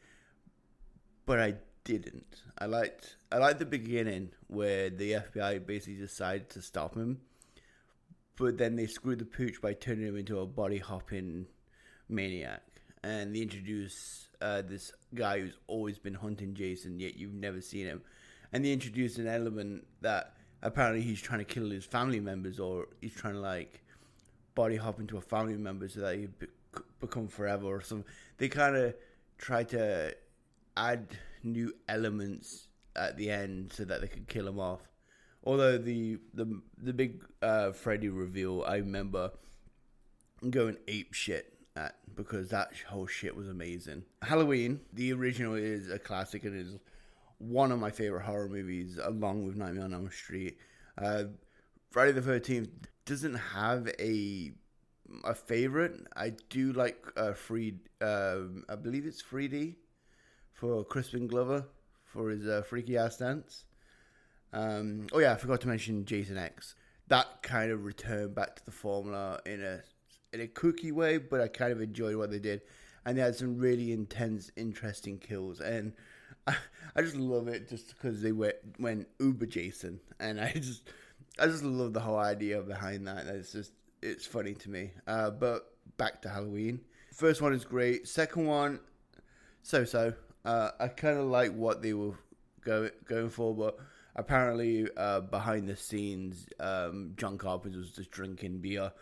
but 1.27 1.41
I 1.41 1.55
didn't. 1.85 2.43
I 2.59 2.67
liked 2.67 3.17
I 3.33 3.39
liked 3.39 3.59
the 3.59 3.67
beginning 3.67 4.31
where 4.47 4.91
the 4.91 5.13
FBI 5.13 5.67
basically 5.67 5.97
decided 5.97 6.49
to 6.51 6.63
stop 6.63 6.95
him, 6.95 7.21
but 8.37 8.59
then 8.59 8.77
they 8.77 8.87
screwed 8.87 9.19
the 9.19 9.25
pooch 9.25 9.61
by 9.61 9.73
turning 9.75 10.07
him 10.07 10.17
into 10.17 10.39
a 10.41 10.47
body 10.47 10.79
hopping 10.79 11.47
maniac, 12.09 12.63
and 13.03 13.35
they 13.35 13.41
introduce 13.41 14.29
uh, 14.41 14.63
this 14.63 14.93
guy 15.15 15.41
who's 15.41 15.59
always 15.67 15.99
been 15.99 16.15
hunting 16.15 16.55
Jason, 16.55 16.99
yet 17.01 17.17
you've 17.17 17.35
never 17.35 17.61
seen 17.61 17.87
him, 17.87 18.03
and 18.53 18.65
they 18.65 18.73
introduce 18.73 19.19
an 19.19 19.27
element 19.27 19.87
that 20.01 20.35
apparently 20.63 21.03
he's 21.03 21.21
trying 21.21 21.39
to 21.41 21.45
kill 21.45 21.71
his 21.71 21.85
family 21.85 22.21
members 22.21 22.61
or 22.61 22.89
he's 23.01 23.15
trying 23.15 23.35
to 23.35 23.41
like 23.41 23.83
body 24.55 24.77
hop 24.77 25.01
into 25.01 25.17
a 25.17 25.21
family 25.21 25.57
member 25.57 25.89
so 25.89 26.01
that 26.01 26.17
he 26.17 26.27
be- 26.27 26.47
become 27.01 27.29
forever 27.29 27.67
or 27.67 27.81
something. 27.81 28.11
They 28.39 28.49
kind 28.49 28.77
of 28.77 28.95
try 29.39 29.65
to 29.65 30.15
add 30.77 31.09
new 31.43 31.75
elements 31.89 32.69
at 32.97 33.17
the 33.17 33.31
end 33.31 33.73
so 33.73 33.85
that 33.85 34.01
they 34.01 34.09
could 34.09 34.29
kill 34.29 34.49
him 34.49 34.59
off. 34.59 34.81
Although 35.45 35.79
the 35.79 36.19
the 36.35 36.61
the 36.77 36.93
big 36.93 37.25
uh, 37.41 37.73
Freddy 37.73 38.09
reveal, 38.09 38.63
I 38.67 38.77
remember 38.77 39.31
going 40.49 40.77
ape 40.89 41.15
shit 41.15 41.55
at 41.77 41.97
because 42.15 42.49
that 42.51 42.73
whole 42.89 43.07
shit 43.07 43.35
was 43.35 43.49
amazing. 43.49 44.05
Halloween, 44.23 44.81
the 44.93 45.13
original 45.13 45.55
is 45.55 45.91
a 45.91 45.99
classic 45.99 46.45
and 46.45 46.55
is 46.55 46.79
one 47.39 47.73
of 47.73 47.79
my 47.79 47.91
favorite 47.91 48.25
horror 48.25 48.49
movies, 48.49 48.99
along 49.03 49.47
with 49.47 49.57
Nightmare 49.57 49.85
on 49.85 49.95
Elm 49.95 50.11
Street. 50.11 50.59
Uh, 50.99 51.25
Friday 51.91 52.13
the 52.13 52.23
Thirteenth 52.23 52.89
doesn't 53.05 53.35
have 53.35 53.89
a 53.99 54.53
a 55.25 55.35
favorite. 55.35 56.07
I 56.15 56.33
do 56.49 56.73
like 56.73 57.05
uh, 57.17 57.33
free. 57.33 57.75
Uh, 58.01 58.43
I 58.69 58.77
believe 58.77 59.07
it's 59.07 59.23
3D 59.23 59.77
for 60.53 60.85
Crispin 60.85 61.27
Glover 61.27 61.67
for 62.05 62.31
his 62.31 62.47
uh, 62.47 62.63
freaky 62.67 62.97
ass 62.97 63.17
dance. 63.17 63.65
Um, 64.53 65.07
oh 65.13 65.19
yeah, 65.19 65.33
I 65.33 65.37
forgot 65.37 65.61
to 65.63 65.69
mention 65.69 66.05
Jason 66.05 66.37
X. 66.37 66.75
That 67.09 67.43
kind 67.43 67.71
of 67.71 67.85
returned 67.85 68.35
back 68.35 68.57
to 68.57 68.65
the 68.65 68.71
formula 68.71 69.41
in 69.47 69.63
a 69.63 69.81
in 70.33 70.41
a 70.41 70.47
kooky 70.47 70.93
way, 70.93 71.19
but 71.19 71.41
I 71.41 71.49
kind 71.49 71.73
of 71.73 71.81
enjoyed 71.81 72.17
what 72.17 72.31
they 72.31 72.39
did, 72.39 72.63
and 73.05 73.17
they 73.17 73.23
had 73.23 73.35
some 73.35 73.59
really 73.59 73.93
intense, 73.93 74.51
interesting 74.57 75.19
kills, 75.19 75.61
and 75.61 75.93
I, 76.47 76.57
I 76.97 77.03
just 77.03 77.17
love 77.17 77.49
it 77.49 77.69
just 77.69 77.89
because 77.89 78.23
they 78.23 78.33
went 78.33 78.57
went 78.79 79.09
uber 79.19 79.47
Jason, 79.47 80.01
and 80.19 80.41
I 80.41 80.53
just 80.53 80.89
I 81.41 81.47
just 81.47 81.65
love 81.65 81.95
the 81.95 82.01
whole 82.01 82.19
idea 82.19 82.61
behind 82.61 83.07
that. 83.07 83.27
It's 83.27 83.53
just 83.53 83.73
it's 84.03 84.27
funny 84.27 84.55
to 84.55 84.71
me. 84.71 84.91
Uh, 85.07 85.31
but 85.31 85.73
back 85.97 86.23
to 86.23 86.29
Halloween. 86.29 86.81
First 87.15 87.43
one 87.43 87.53
is 87.53 87.65
great. 87.65 88.07
Second 88.07 88.47
one, 88.47 88.81
so 89.63 89.85
so. 89.85 90.13
Uh, 90.45 90.71
I 90.81 90.89
kind 90.89 91.19
of 91.19 91.27
like 91.27 91.53
what 91.55 91.83
they 91.83 91.93
were 91.93 92.15
going 92.65 92.91
going 93.07 93.31
for, 93.31 93.55
but 93.55 93.79
apparently 94.17 94.87
uh, 94.97 95.21
behind 95.21 95.69
the 95.69 95.77
scenes, 95.77 96.47
um, 96.59 97.13
John 97.17 97.39
Carpenter 97.39 97.79
was 97.79 97.91
just 97.91 98.11
drinking 98.11 98.59
beer 98.59 98.93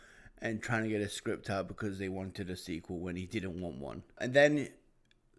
and 0.41 0.63
trying 0.63 0.85
to 0.85 0.89
get 0.89 1.01
a 1.01 1.09
script 1.09 1.51
out 1.51 1.69
because 1.69 1.99
they 1.99 2.09
wanted 2.09 2.51
a 2.51 2.57
sequel 2.57 2.99
when 2.99 3.17
he 3.17 3.27
didn't 3.27 3.61
want 3.61 3.79
one. 3.79 4.03
And 4.19 4.33
then, 4.33 4.69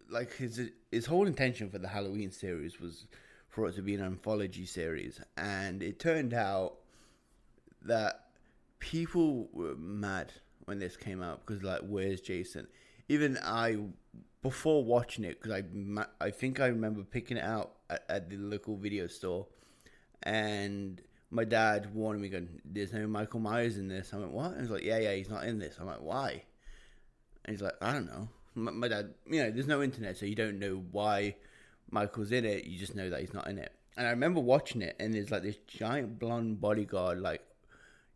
like 0.08 0.34
his 0.34 0.70
his 0.90 1.06
whole 1.06 1.26
intention 1.26 1.70
for 1.70 1.78
the 1.78 1.88
Halloween 1.88 2.30
series 2.30 2.80
was 2.80 3.06
for 3.48 3.66
it 3.68 3.74
to 3.76 3.82
be 3.82 3.94
an 3.94 4.02
anthology 4.02 4.66
series, 4.66 5.20
and 5.36 5.82
it 5.82 5.98
turned 5.98 6.34
out 6.34 6.79
that 7.82 8.26
people 8.78 9.48
were 9.52 9.74
mad 9.76 10.32
when 10.64 10.78
this 10.78 10.96
came 10.96 11.22
out 11.22 11.44
because 11.44 11.62
like, 11.62 11.80
where's 11.80 12.20
Jason? 12.20 12.66
Even 13.08 13.38
I 13.42 13.78
before 14.42 14.84
watching 14.84 15.24
it 15.24 15.40
because 15.40 15.62
I 15.62 16.04
I 16.20 16.30
think 16.30 16.60
I 16.60 16.66
remember 16.66 17.02
picking 17.02 17.36
it 17.36 17.44
out 17.44 17.72
at, 17.88 18.04
at, 18.08 18.30
the 18.30 18.36
local 18.36 18.76
video 18.76 19.06
store, 19.06 19.46
and 20.22 21.00
my 21.30 21.44
dad 21.44 21.94
warned 21.94 22.20
me, 22.20 22.28
going, 22.28 22.60
"There's 22.64 22.92
no 22.92 23.06
Michael 23.06 23.40
Myers 23.40 23.76
in 23.76 23.88
this." 23.88 24.12
I 24.14 24.18
went, 24.18 24.32
"What?" 24.32 24.52
And 24.52 24.60
he's 24.60 24.70
like, 24.70 24.82
"Yeah, 24.82 24.98
yeah, 24.98 25.14
he's 25.14 25.28
not 25.28 25.44
in 25.44 25.58
this." 25.58 25.76
I'm 25.78 25.86
like, 25.86 26.02
"Why?" 26.02 26.42
And 27.44 27.54
he's 27.54 27.62
like, 27.62 27.74
"I 27.80 27.92
don't 27.92 28.06
know." 28.06 28.28
My, 28.54 28.70
my 28.70 28.88
dad, 28.88 29.14
you 29.26 29.42
know, 29.42 29.50
there's 29.50 29.66
no 29.66 29.82
internet, 29.82 30.16
so 30.16 30.26
you 30.26 30.34
don't 30.34 30.58
know 30.58 30.84
why 30.90 31.36
Michael's 31.90 32.32
in 32.32 32.44
it. 32.44 32.64
You 32.64 32.78
just 32.78 32.94
know 32.94 33.10
that 33.10 33.20
he's 33.20 33.34
not 33.34 33.48
in 33.48 33.58
it. 33.58 33.72
And 33.96 34.06
I 34.06 34.10
remember 34.10 34.40
watching 34.40 34.82
it, 34.82 34.96
and 34.98 35.14
there's 35.14 35.30
like 35.30 35.42
this 35.42 35.56
giant 35.66 36.18
blonde 36.18 36.60
bodyguard, 36.60 37.20
like 37.20 37.42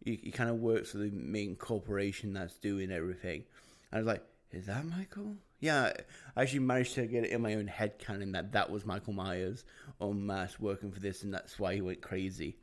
he, 0.05 0.21
he 0.23 0.31
kind 0.31 0.51
of 0.51 0.57
works 0.57 0.93
for 0.93 0.99
the 0.99 1.11
main 1.11 1.57
corporation 1.57 2.35
that's 2.35 2.55
doing 2.55 2.93
everything. 2.93 3.45
I 3.93 3.99
was 3.99 4.07
like, 4.07 4.23
"Is 4.53 4.67
that 4.67 4.85
Michael?" 4.85 5.37
Yeah, 5.61 5.93
I 6.37 6.43
actually 6.43 6.61
managed 6.61 6.95
to 6.97 7.07
get 7.07 7.25
it 7.25 7.31
in 7.31 7.41
my 7.41 7.55
own 7.55 7.67
head 7.67 7.99
canon 7.99 8.33
that 8.33 8.53
that 8.53 8.71
was 8.71 8.85
Michael 8.85 9.15
Myers 9.15 9.65
on 9.99 10.27
mass 10.27 10.61
working 10.61 10.93
for 10.93 11.01
this, 11.01 11.23
and 11.23 11.33
that's 11.33 11.59
why 11.59 11.75
he 11.75 11.81
went 11.81 12.03
crazy. 12.03 12.57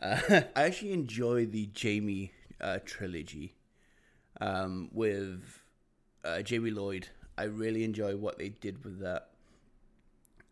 Uh, 0.00 0.20
I 0.56 0.64
actually 0.64 0.92
enjoy 0.92 1.46
the 1.46 1.66
Jamie 1.66 2.32
uh, 2.60 2.80
trilogy 2.84 3.54
um, 4.40 4.90
with 4.92 5.62
uh, 6.24 6.42
Jamie 6.42 6.70
Lloyd. 6.70 7.08
I 7.38 7.44
really 7.44 7.84
enjoy 7.84 8.16
what 8.16 8.38
they 8.38 8.48
did 8.48 8.84
with 8.84 9.00
that. 9.00 9.28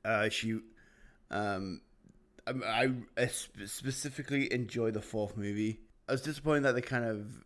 Uh, 0.05 0.29
she, 0.29 0.61
um, 1.31 1.81
I, 2.47 2.93
I 3.19 3.27
specifically 3.27 4.53
enjoy 4.53 4.93
the 4.93 5.03
fourth 5.03 5.37
movie. 5.37 5.81
I 6.11 6.13
was 6.13 6.23
disappointed 6.23 6.65
that 6.65 6.75
they 6.75 6.81
kind 6.81 7.05
of 7.05 7.45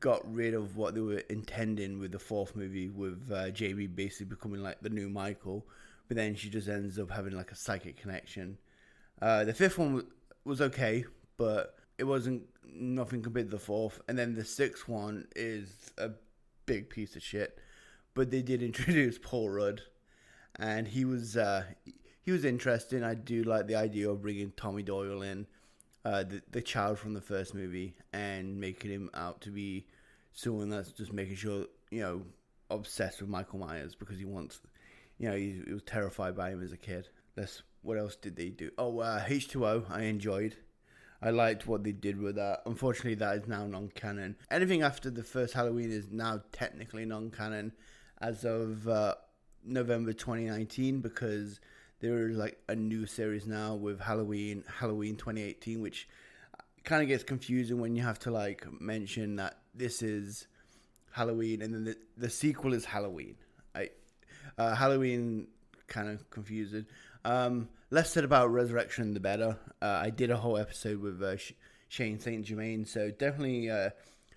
got 0.00 0.22
rid 0.34 0.54
of 0.54 0.76
what 0.76 0.92
they 0.96 1.00
were 1.00 1.22
intending 1.30 2.00
with 2.00 2.10
the 2.10 2.18
fourth 2.18 2.56
movie, 2.56 2.88
with 2.88 3.30
uh, 3.32 3.50
Jamie 3.50 3.86
basically 3.86 4.26
becoming 4.26 4.60
like 4.60 4.80
the 4.80 4.90
new 4.90 5.08
Michael, 5.08 5.64
but 6.08 6.16
then 6.16 6.34
she 6.34 6.50
just 6.50 6.66
ends 6.66 6.98
up 6.98 7.12
having 7.12 7.32
like 7.32 7.52
a 7.52 7.54
psychic 7.54 7.96
connection. 7.96 8.58
Uh, 9.22 9.44
the 9.44 9.54
fifth 9.54 9.78
one 9.78 10.04
was 10.44 10.60
okay, 10.60 11.04
but 11.36 11.76
it 11.96 12.02
wasn't 12.02 12.42
nothing 12.66 13.22
compared 13.22 13.46
to 13.46 13.56
the 13.56 13.62
fourth. 13.62 14.00
And 14.08 14.18
then 14.18 14.34
the 14.34 14.44
sixth 14.44 14.88
one 14.88 15.28
is 15.36 15.92
a 15.96 16.10
big 16.66 16.90
piece 16.90 17.14
of 17.14 17.22
shit, 17.22 17.56
but 18.14 18.32
they 18.32 18.42
did 18.42 18.62
introduce 18.64 19.16
Paul 19.16 19.48
Rudd, 19.48 19.82
and 20.58 20.88
he 20.88 21.04
was 21.04 21.36
uh, 21.36 21.62
he 22.20 22.32
was 22.32 22.44
interesting. 22.44 23.04
I 23.04 23.14
do 23.14 23.44
like 23.44 23.68
the 23.68 23.76
idea 23.76 24.10
of 24.10 24.22
bringing 24.22 24.50
Tommy 24.56 24.82
Doyle 24.82 25.22
in 25.22 25.46
uh, 26.04 26.22
the 26.24 26.42
the 26.50 26.62
child 26.62 26.98
from 26.98 27.14
the 27.14 27.20
first 27.20 27.54
movie 27.54 27.94
and 28.12 28.58
making 28.58 28.90
him 28.90 29.10
out 29.14 29.40
to 29.42 29.50
be 29.50 29.86
someone 30.32 30.70
that's 30.70 30.92
just 30.92 31.12
making 31.12 31.36
sure 31.36 31.66
you 31.90 32.00
know 32.00 32.22
obsessed 32.70 33.20
with 33.20 33.30
Michael 33.30 33.58
Myers 33.58 33.94
because 33.94 34.18
he 34.18 34.24
wants 34.24 34.60
you 35.18 35.28
know 35.28 35.36
he, 35.36 35.62
he 35.66 35.72
was 35.72 35.82
terrified 35.82 36.36
by 36.36 36.50
him 36.50 36.62
as 36.62 36.72
a 36.72 36.76
kid. 36.76 37.08
That's 37.34 37.62
what 37.82 37.98
else 37.98 38.16
did 38.16 38.36
they 38.36 38.48
do? 38.48 38.70
Oh, 38.76 38.98
uh, 38.98 39.24
H2O 39.24 39.90
I 39.90 40.02
enjoyed. 40.02 40.56
I 41.22 41.30
liked 41.30 41.66
what 41.66 41.84
they 41.84 41.92
did 41.92 42.18
with 42.18 42.36
that. 42.36 42.62
Unfortunately, 42.64 43.14
that 43.16 43.36
is 43.36 43.46
now 43.46 43.66
non-canon. 43.66 44.36
Anything 44.50 44.82
after 44.82 45.10
the 45.10 45.22
first 45.22 45.52
Halloween 45.52 45.90
is 45.90 46.10
now 46.10 46.42
technically 46.50 47.04
non-canon 47.04 47.72
as 48.20 48.44
of 48.44 48.88
uh, 48.88 49.14
November 49.64 50.12
2019 50.12 51.00
because 51.00 51.60
there 52.00 52.28
is 52.28 52.36
like 52.36 52.58
a 52.68 52.74
new 52.74 53.06
series 53.06 53.46
now 53.46 53.74
with 53.74 54.00
Halloween, 54.00 54.64
Halloween 54.78 55.16
2018, 55.16 55.80
which 55.80 56.08
kind 56.84 57.02
of 57.02 57.08
gets 57.08 57.22
confusing 57.22 57.80
when 57.80 57.94
you 57.94 58.02
have 58.02 58.18
to 58.20 58.30
like 58.30 58.66
mention 58.80 59.36
that 59.36 59.58
this 59.74 60.02
is 60.02 60.46
Halloween 61.12 61.62
and 61.62 61.74
then 61.74 61.84
the, 61.84 61.96
the 62.16 62.30
sequel 62.30 62.72
is 62.72 62.84
Halloween. 62.86 63.36
I, 63.74 63.90
uh, 64.56 64.74
Halloween 64.74 65.48
kind 65.88 66.08
of 66.08 66.28
confusing. 66.30 66.86
Um, 67.24 67.68
less 67.90 68.10
said 68.10 68.24
about 68.24 68.50
Resurrection, 68.50 69.12
the 69.12 69.20
better. 69.20 69.58
Uh, 69.82 70.00
I 70.02 70.10
did 70.10 70.30
a 70.30 70.36
whole 70.38 70.56
episode 70.56 71.00
with 71.00 71.22
uh, 71.22 71.36
Shane 71.88 72.18
St. 72.18 72.44
Germain, 72.44 72.86
so 72.86 73.10
definitely 73.10 73.68
uh, 73.68 73.90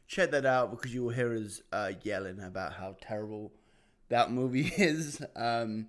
check 0.08 0.32
that 0.32 0.46
out 0.46 0.72
because 0.72 0.94
you 0.94 1.04
will 1.04 1.14
hear 1.14 1.34
us 1.34 1.62
uh, 1.72 1.92
yelling 2.02 2.42
about 2.42 2.74
how 2.74 2.96
terrible 3.02 3.54
that 4.10 4.32
movie 4.32 4.72
is. 4.78 5.22
Um, 5.36 5.88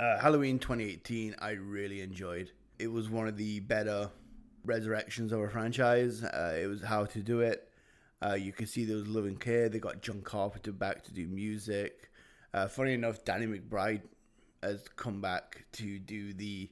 uh, 0.00 0.18
Halloween 0.18 0.58
2018, 0.58 1.34
I 1.40 1.50
really 1.50 2.00
enjoyed. 2.00 2.52
It 2.78 2.86
was 2.88 3.10
one 3.10 3.26
of 3.26 3.36
the 3.36 3.60
better 3.60 4.10
resurrections 4.64 5.32
of 5.32 5.40
a 5.40 5.48
franchise. 5.48 6.22
Uh, 6.22 6.56
it 6.60 6.66
was 6.66 6.82
how 6.82 7.04
to 7.06 7.20
do 7.20 7.40
it. 7.40 7.68
Uh, 8.24 8.34
you 8.34 8.52
can 8.52 8.66
see 8.66 8.84
there 8.84 8.96
was 8.96 9.08
love 9.08 9.24
and 9.24 9.40
care. 9.40 9.68
They 9.68 9.78
got 9.78 10.02
John 10.02 10.22
Carpenter 10.22 10.72
back 10.72 11.02
to 11.04 11.12
do 11.12 11.26
music. 11.26 12.10
Uh, 12.54 12.68
funny 12.68 12.94
enough, 12.94 13.24
Danny 13.24 13.46
McBride 13.46 14.02
has 14.62 14.86
come 14.96 15.20
back 15.20 15.64
to 15.72 15.98
do 15.98 16.32
the 16.32 16.70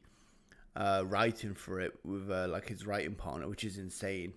uh, 0.77 1.03
writing 1.07 1.55
for 1.55 1.81
it 1.81 1.93
with 2.05 2.31
uh, 2.31 2.47
like 2.49 2.69
his 2.69 2.87
writing 2.87 3.15
partner, 3.15 3.49
which 3.49 3.65
is 3.65 3.79
insane. 3.79 4.35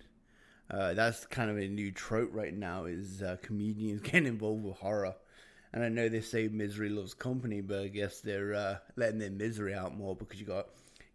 that's 0.68 1.26
kind 1.26 1.50
of 1.50 1.58
a 1.58 1.68
new 1.68 1.92
trope 1.92 2.30
right 2.32 2.54
now: 2.54 2.84
is 2.84 3.22
comedians 3.42 4.00
getting 4.02 4.26
involved 4.26 4.64
with 4.64 4.76
horror. 4.78 5.14
And 5.72 5.84
I 5.84 5.88
know 5.88 6.08
they 6.08 6.20
say 6.20 6.48
misery 6.48 6.88
loves 6.88 7.14
company, 7.14 7.60
but 7.60 7.80
I 7.80 7.88
guess 7.88 8.20
they're 8.20 8.54
uh, 8.54 8.78
letting 8.96 9.18
their 9.18 9.30
misery 9.30 9.74
out 9.74 9.96
more 9.96 10.16
because 10.16 10.40
you 10.40 10.46
got 10.46 10.66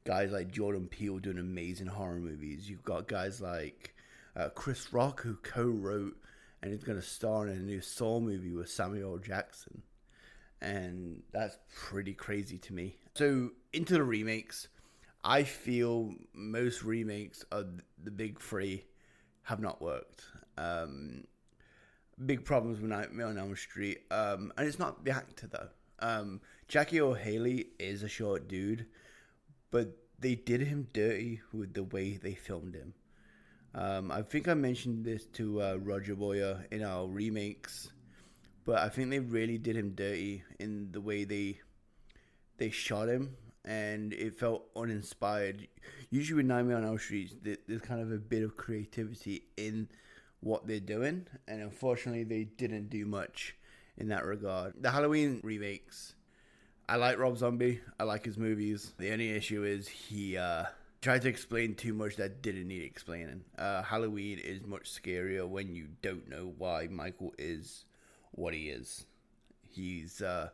guys 0.05 0.31
like 0.31 0.51
Jordan 0.51 0.87
Peele 0.87 1.19
doing 1.19 1.39
amazing 1.39 1.87
horror 1.87 2.19
movies. 2.19 2.69
You've 2.69 2.83
got 2.83 3.07
guys 3.07 3.41
like 3.41 3.93
uh, 4.35 4.49
Chris 4.49 4.93
Rock 4.93 5.21
who 5.21 5.35
co-wrote 5.43 6.15
and 6.61 6.73
is 6.73 6.83
going 6.83 6.99
to 6.99 7.05
star 7.05 7.47
in 7.47 7.57
a 7.57 7.61
new 7.61 7.81
Saw 7.81 8.19
movie 8.19 8.53
with 8.53 8.69
Samuel 8.69 9.17
Jackson, 9.17 9.81
and 10.61 11.21
that's 11.31 11.57
pretty 11.75 12.13
crazy 12.13 12.57
to 12.59 12.73
me. 12.73 12.97
So 13.15 13.51
into 13.73 13.93
the 13.93 14.03
remakes, 14.03 14.67
I 15.23 15.43
feel 15.43 16.13
most 16.33 16.83
remakes 16.83 17.43
of 17.51 17.81
the 18.03 18.11
big 18.11 18.39
three 18.39 18.85
have 19.43 19.59
not 19.59 19.81
worked. 19.81 20.23
Um, 20.57 21.25
big 22.23 22.45
problems 22.45 22.79
with 22.79 22.89
Nightmare 22.89 23.27
on 23.27 23.37
Elm 23.37 23.55
Street, 23.55 23.99
um, 24.11 24.51
and 24.57 24.67
it's 24.67 24.79
not 24.79 25.03
the 25.03 25.11
actor 25.11 25.47
though. 25.47 25.69
Um, 25.99 26.41
Jackie 26.67 26.99
Earle 26.99 27.13
Haley 27.13 27.67
is 27.79 28.03
a 28.03 28.09
short 28.09 28.47
dude, 28.47 28.85
but 29.71 29.97
they 30.19 30.35
did 30.35 30.61
him 30.61 30.87
dirty 30.93 31.41
with 31.53 31.73
the 31.73 31.83
way 31.83 32.17
they 32.17 32.33
filmed 32.33 32.75
him. 32.75 32.93
Um, 33.73 34.11
I 34.11 34.21
think 34.21 34.47
I 34.47 34.53
mentioned 34.53 35.03
this 35.03 35.25
to 35.33 35.61
uh, 35.61 35.75
Roger 35.75 36.15
Boyer 36.15 36.65
in 36.71 36.83
our 36.83 37.07
remakes, 37.07 37.91
but 38.63 38.79
I 38.79 38.89
think 38.89 39.09
they 39.09 39.19
really 39.19 39.57
did 39.57 39.75
him 39.75 39.91
dirty 39.91 40.43
in 40.59 40.91
the 40.91 41.01
way 41.01 41.25
they 41.25 41.59
they 42.57 42.69
shot 42.69 43.09
him, 43.09 43.35
and 43.65 44.13
it 44.13 44.39
felt 44.39 44.63
uninspired. 44.77 45.67
Usually 46.09 46.37
with 46.37 46.45
Nightmare 46.45 46.77
on 46.77 46.85
Elm 46.85 46.97
Street, 46.97 47.31
there's 47.43 47.81
kind 47.81 48.01
of 48.01 48.11
a 48.13 48.17
bit 48.17 48.43
of 48.43 48.55
creativity 48.55 49.43
in 49.57 49.89
what 50.41 50.67
they're 50.67 50.79
doing, 50.79 51.27
and 51.47 51.61
unfortunately, 51.61 52.23
they 52.23 52.43
didn't 52.43 52.89
do 52.89 53.05
much 53.05 53.55
in 53.97 54.09
that 54.09 54.25
regard. 54.25 54.73
The 54.79 54.91
Halloween 54.91 55.39
remakes, 55.43 56.15
I 56.87 56.97
like 56.97 57.17
Rob 57.17 57.37
Zombie. 57.37 57.81
I 57.99 58.03
like 58.03 58.25
his 58.25 58.37
movies. 58.37 58.93
The 58.97 59.11
only 59.11 59.31
issue 59.31 59.63
is 59.63 59.87
he 59.87 60.37
uh, 60.37 60.65
tried 61.01 61.23
to 61.23 61.29
explain 61.29 61.75
too 61.75 61.93
much 61.93 62.15
that 62.17 62.41
didn't 62.41 62.67
need 62.67 62.83
explaining. 62.83 63.43
Uh, 63.57 63.81
Halloween 63.81 64.39
is 64.39 64.65
much 64.65 64.91
scarier 64.91 65.47
when 65.47 65.75
you 65.75 65.87
don't 66.01 66.29
know 66.29 66.53
why 66.57 66.87
Michael 66.91 67.33
is 67.39 67.85
what 68.31 68.53
he 68.53 68.69
is. 68.69 69.05
He's 69.61 70.21
uh, 70.21 70.49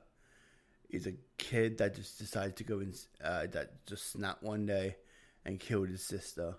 he's 0.89 1.07
a 1.07 1.13
kid 1.37 1.77
that 1.79 1.95
just 1.95 2.17
decided 2.17 2.55
to 2.57 2.63
go 2.63 2.79
and 2.79 2.97
uh, 3.23 3.47
that 3.51 3.85
just 3.85 4.11
snapped 4.11 4.43
one 4.43 4.65
day 4.65 4.95
and 5.45 5.59
killed 5.59 5.89
his 5.89 6.03
sister, 6.03 6.55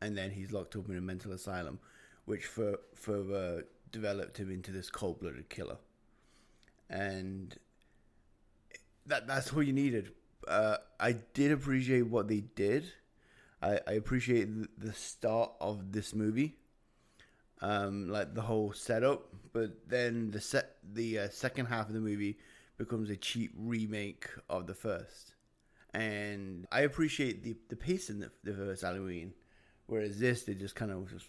and 0.00 0.16
then 0.16 0.30
he's 0.30 0.52
locked 0.52 0.74
up 0.76 0.88
in 0.88 0.96
a 0.96 1.00
mental 1.00 1.32
asylum, 1.32 1.78
which 2.26 2.44
for 2.44 2.78
further 2.94 3.64
developed 3.90 4.36
him 4.36 4.50
into 4.50 4.70
this 4.70 4.90
cold-blooded 4.90 5.48
killer. 5.48 5.78
And 6.90 7.56
that 9.06 9.26
that's 9.26 9.52
all 9.52 9.62
you 9.62 9.72
needed. 9.72 10.12
Uh, 10.46 10.76
I 11.00 11.12
did 11.34 11.50
appreciate 11.50 12.02
what 12.02 12.28
they 12.28 12.40
did 12.40 12.92
I, 13.62 13.80
I 13.86 13.92
appreciate 13.92 14.48
the 14.78 14.92
start 14.92 15.52
of 15.60 15.92
this 15.92 16.14
movie, 16.14 16.56
um, 17.60 18.08
like 18.08 18.34
the 18.34 18.42
whole 18.42 18.72
setup, 18.72 19.28
but 19.52 19.88
then 19.88 20.30
the 20.30 20.40
set 20.40 20.76
the 20.92 21.20
uh, 21.20 21.28
second 21.30 21.66
half 21.66 21.88
of 21.88 21.94
the 21.94 22.00
movie 22.00 22.38
becomes 22.76 23.08
a 23.08 23.16
cheap 23.16 23.52
remake 23.56 24.28
of 24.50 24.66
the 24.66 24.74
first, 24.74 25.34
and 25.94 26.66
I 26.70 26.80
appreciate 26.82 27.42
the 27.42 27.56
the 27.68 27.76
pace 27.76 28.10
in 28.10 28.20
the, 28.20 28.30
the 28.44 28.52
first 28.52 28.82
Halloween, 28.82 29.32
whereas 29.86 30.18
this 30.18 30.42
they 30.42 30.54
just 30.54 30.74
kind 30.74 30.92
of 30.92 31.10
just 31.10 31.26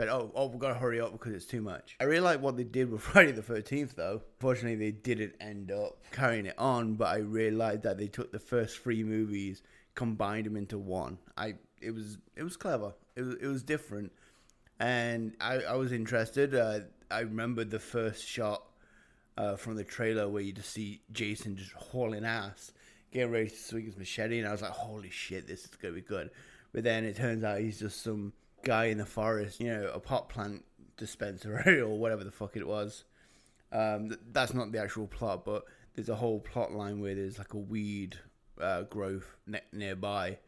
Oh, 0.00 0.32
oh, 0.34 0.46
we 0.48 0.58
gotta 0.58 0.74
hurry 0.74 1.00
up 1.00 1.12
because 1.12 1.32
it's 1.32 1.46
too 1.46 1.62
much. 1.62 1.96
I 2.00 2.04
really 2.04 2.20
like 2.20 2.40
what 2.40 2.56
they 2.56 2.64
did 2.64 2.90
with 2.90 3.00
Friday 3.02 3.32
the 3.32 3.42
Thirteenth, 3.42 3.96
though. 3.96 4.22
Fortunately, 4.38 4.76
they 4.76 4.92
didn't 4.92 5.34
end 5.40 5.70
up 5.70 5.98
carrying 6.12 6.46
it 6.46 6.58
on, 6.58 6.94
but 6.94 7.08
I 7.08 7.18
really 7.18 7.56
like 7.56 7.82
that 7.82 7.98
they 7.98 8.08
took 8.08 8.32
the 8.32 8.38
first 8.38 8.78
three 8.78 9.02
movies 9.02 9.62
combined 9.96 10.46
them 10.46 10.56
into 10.56 10.78
one. 10.78 11.18
I 11.36 11.54
it 11.80 11.90
was 11.90 12.18
it 12.36 12.44
was 12.44 12.56
clever. 12.56 12.94
It 13.16 13.22
was 13.22 13.34
it 13.34 13.46
was 13.46 13.64
different, 13.64 14.12
and 14.78 15.34
I 15.40 15.62
I 15.62 15.74
was 15.74 15.90
interested. 15.90 16.54
Uh, 16.54 16.80
I 17.10 17.20
remember 17.20 17.64
the 17.64 17.80
first 17.80 18.24
shot 18.24 18.62
uh, 19.36 19.56
from 19.56 19.74
the 19.74 19.84
trailer 19.84 20.28
where 20.28 20.42
you 20.42 20.52
just 20.52 20.70
see 20.70 21.00
Jason 21.10 21.56
just 21.56 21.72
hauling 21.72 22.24
ass, 22.24 22.72
getting 23.10 23.32
ready 23.32 23.48
to 23.48 23.56
swing 23.56 23.86
his 23.86 23.96
machete, 23.96 24.38
and 24.38 24.46
I 24.46 24.52
was 24.52 24.62
like, 24.62 24.70
holy 24.70 25.10
shit, 25.10 25.48
this 25.48 25.64
is 25.64 25.70
gonna 25.70 25.94
be 25.94 26.00
good. 26.00 26.30
But 26.72 26.84
then 26.84 27.04
it 27.04 27.16
turns 27.16 27.42
out 27.42 27.60
he's 27.60 27.80
just 27.80 28.02
some 28.02 28.32
guy 28.66 28.86
in 28.86 28.98
the 28.98 29.06
forest, 29.06 29.60
you 29.60 29.68
know, 29.68 29.90
a 29.94 30.00
pot 30.00 30.28
plant 30.28 30.64
dispensary 30.96 31.80
or 31.80 31.96
whatever 31.98 32.24
the 32.24 32.32
fuck 32.32 32.56
it 32.56 32.66
was. 32.66 33.04
Um, 33.70 34.16
that's 34.32 34.52
not 34.52 34.72
the 34.72 34.80
actual 34.80 35.06
plot, 35.06 35.44
but 35.44 35.64
there's 35.94 36.08
a 36.08 36.16
whole 36.16 36.40
plot 36.40 36.72
line 36.72 37.00
where 37.00 37.14
there's 37.14 37.38
like 37.38 37.54
a 37.54 37.58
weed 37.58 38.18
uh, 38.60 38.82
growth 38.82 39.36
ne- 39.46 39.60
nearby, 39.72 40.38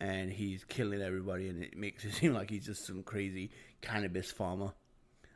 and 0.00 0.32
he's 0.32 0.64
killing 0.64 1.00
everybody, 1.00 1.48
and 1.48 1.62
it 1.62 1.76
makes 1.76 2.04
it 2.04 2.14
seem 2.14 2.34
like 2.34 2.50
he's 2.50 2.66
just 2.66 2.84
some 2.84 3.04
crazy 3.04 3.50
cannabis 3.80 4.32
farmer. 4.32 4.72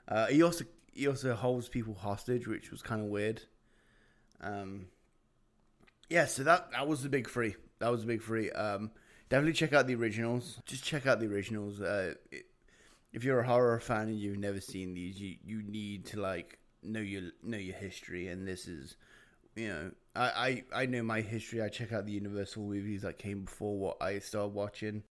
Uh, 0.08 0.26
he 0.26 0.42
also 0.42 0.64
he 0.92 1.06
also 1.06 1.32
holds 1.34 1.68
people 1.68 1.94
hostage, 1.94 2.48
which 2.48 2.72
was 2.72 2.82
kind 2.82 3.00
of 3.00 3.06
weird. 3.06 3.42
Um, 4.40 4.86
yeah, 6.08 6.26
so 6.26 6.42
that 6.42 6.72
that 6.72 6.88
was 6.88 7.04
the 7.04 7.08
big 7.08 7.30
three. 7.30 7.54
That 7.78 7.90
was 7.90 8.00
the 8.00 8.08
big 8.08 8.22
three. 8.22 8.50
Um, 8.50 8.90
definitely 9.28 9.52
check 9.52 9.72
out 9.72 9.86
the 9.86 9.94
originals. 9.94 10.60
Just 10.66 10.84
check 10.84 11.06
out 11.06 11.20
the 11.20 11.26
originals. 11.26 11.80
Uh, 11.80 12.14
it, 12.30 12.46
if 13.12 13.24
you're 13.24 13.40
a 13.40 13.46
horror 13.46 13.80
fan 13.80 14.08
and 14.08 14.18
you've 14.18 14.38
never 14.38 14.60
seen 14.60 14.94
these, 14.94 15.20
you 15.20 15.36
you 15.44 15.62
need 15.62 16.06
to 16.06 16.20
like 16.20 16.58
know 16.82 17.00
your 17.00 17.30
know 17.42 17.58
your 17.58 17.76
history, 17.76 18.28
and 18.28 18.46
this 18.46 18.66
is 18.68 18.96
you 19.56 19.68
know, 19.68 19.90
I, 20.14 20.62
I, 20.72 20.82
I 20.82 20.86
know 20.86 21.02
my 21.02 21.22
history. 21.22 21.62
I 21.62 21.68
check 21.68 21.92
out 21.92 22.06
the 22.06 22.12
Universal 22.12 22.62
movies 22.62 23.02
that 23.02 23.18
came 23.18 23.44
before 23.44 23.76
what 23.78 23.96
I 24.00 24.18
started 24.18 24.54
watching. 24.54 25.02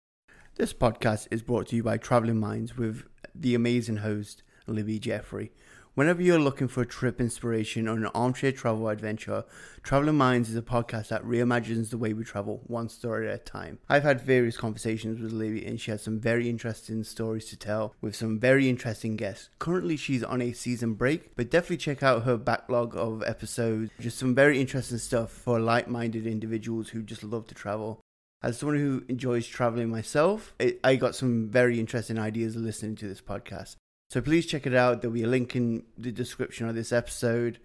This 0.56 0.72
podcast 0.72 1.28
is 1.30 1.42
brought 1.42 1.68
to 1.68 1.76
you 1.76 1.82
by 1.82 1.96
Traveling 1.96 2.38
Minds 2.38 2.76
with 2.76 3.04
the 3.34 3.54
amazing 3.54 3.96
host, 3.96 4.42
Libby 4.66 4.98
Jeffery. 4.98 5.50
Whenever 5.94 6.22
you're 6.22 6.40
looking 6.40 6.66
for 6.66 6.82
a 6.82 6.86
trip 6.86 7.20
inspiration 7.20 7.86
or 7.86 7.92
an 7.92 8.06
armchair 8.06 8.50
travel 8.50 8.88
adventure, 8.88 9.44
Traveling 9.84 10.16
Minds 10.16 10.50
is 10.50 10.56
a 10.56 10.62
podcast 10.62 11.06
that 11.08 11.22
reimagines 11.22 11.90
the 11.90 11.98
way 11.98 12.12
we 12.12 12.24
travel, 12.24 12.62
one 12.66 12.88
story 12.88 13.28
at 13.28 13.34
a 13.36 13.38
time. 13.38 13.78
I've 13.88 14.02
had 14.02 14.20
various 14.20 14.56
conversations 14.56 15.20
with 15.20 15.30
Libby, 15.30 15.64
and 15.64 15.80
she 15.80 15.92
has 15.92 16.02
some 16.02 16.18
very 16.18 16.50
interesting 16.50 17.04
stories 17.04 17.44
to 17.50 17.56
tell 17.56 17.94
with 18.00 18.16
some 18.16 18.40
very 18.40 18.68
interesting 18.68 19.14
guests. 19.14 19.50
Currently, 19.60 19.96
she's 19.96 20.24
on 20.24 20.42
a 20.42 20.50
season 20.50 20.94
break, 20.94 21.36
but 21.36 21.48
definitely 21.48 21.76
check 21.76 22.02
out 22.02 22.24
her 22.24 22.36
backlog 22.36 22.96
of 22.96 23.22
episodes. 23.22 23.92
Just 24.00 24.18
some 24.18 24.34
very 24.34 24.60
interesting 24.60 24.98
stuff 24.98 25.30
for 25.30 25.60
like 25.60 25.86
minded 25.86 26.26
individuals 26.26 26.88
who 26.88 27.04
just 27.04 27.22
love 27.22 27.46
to 27.46 27.54
travel. 27.54 28.00
As 28.42 28.58
someone 28.58 28.78
who 28.78 29.04
enjoys 29.08 29.46
traveling 29.46 29.90
myself, 29.90 30.54
I 30.82 30.96
got 30.96 31.14
some 31.14 31.48
very 31.48 31.78
interesting 31.78 32.18
ideas 32.18 32.56
listening 32.56 32.96
to 32.96 33.06
this 33.06 33.20
podcast. 33.20 33.76
So 34.14 34.20
please 34.20 34.46
check 34.46 34.64
it 34.64 34.76
out. 34.76 35.02
There'll 35.02 35.12
be 35.12 35.24
a 35.24 35.26
link 35.26 35.56
in 35.56 35.82
the 35.98 36.12
description 36.12 36.68
of 36.68 36.76
this 36.76 36.92
episode 36.92 37.58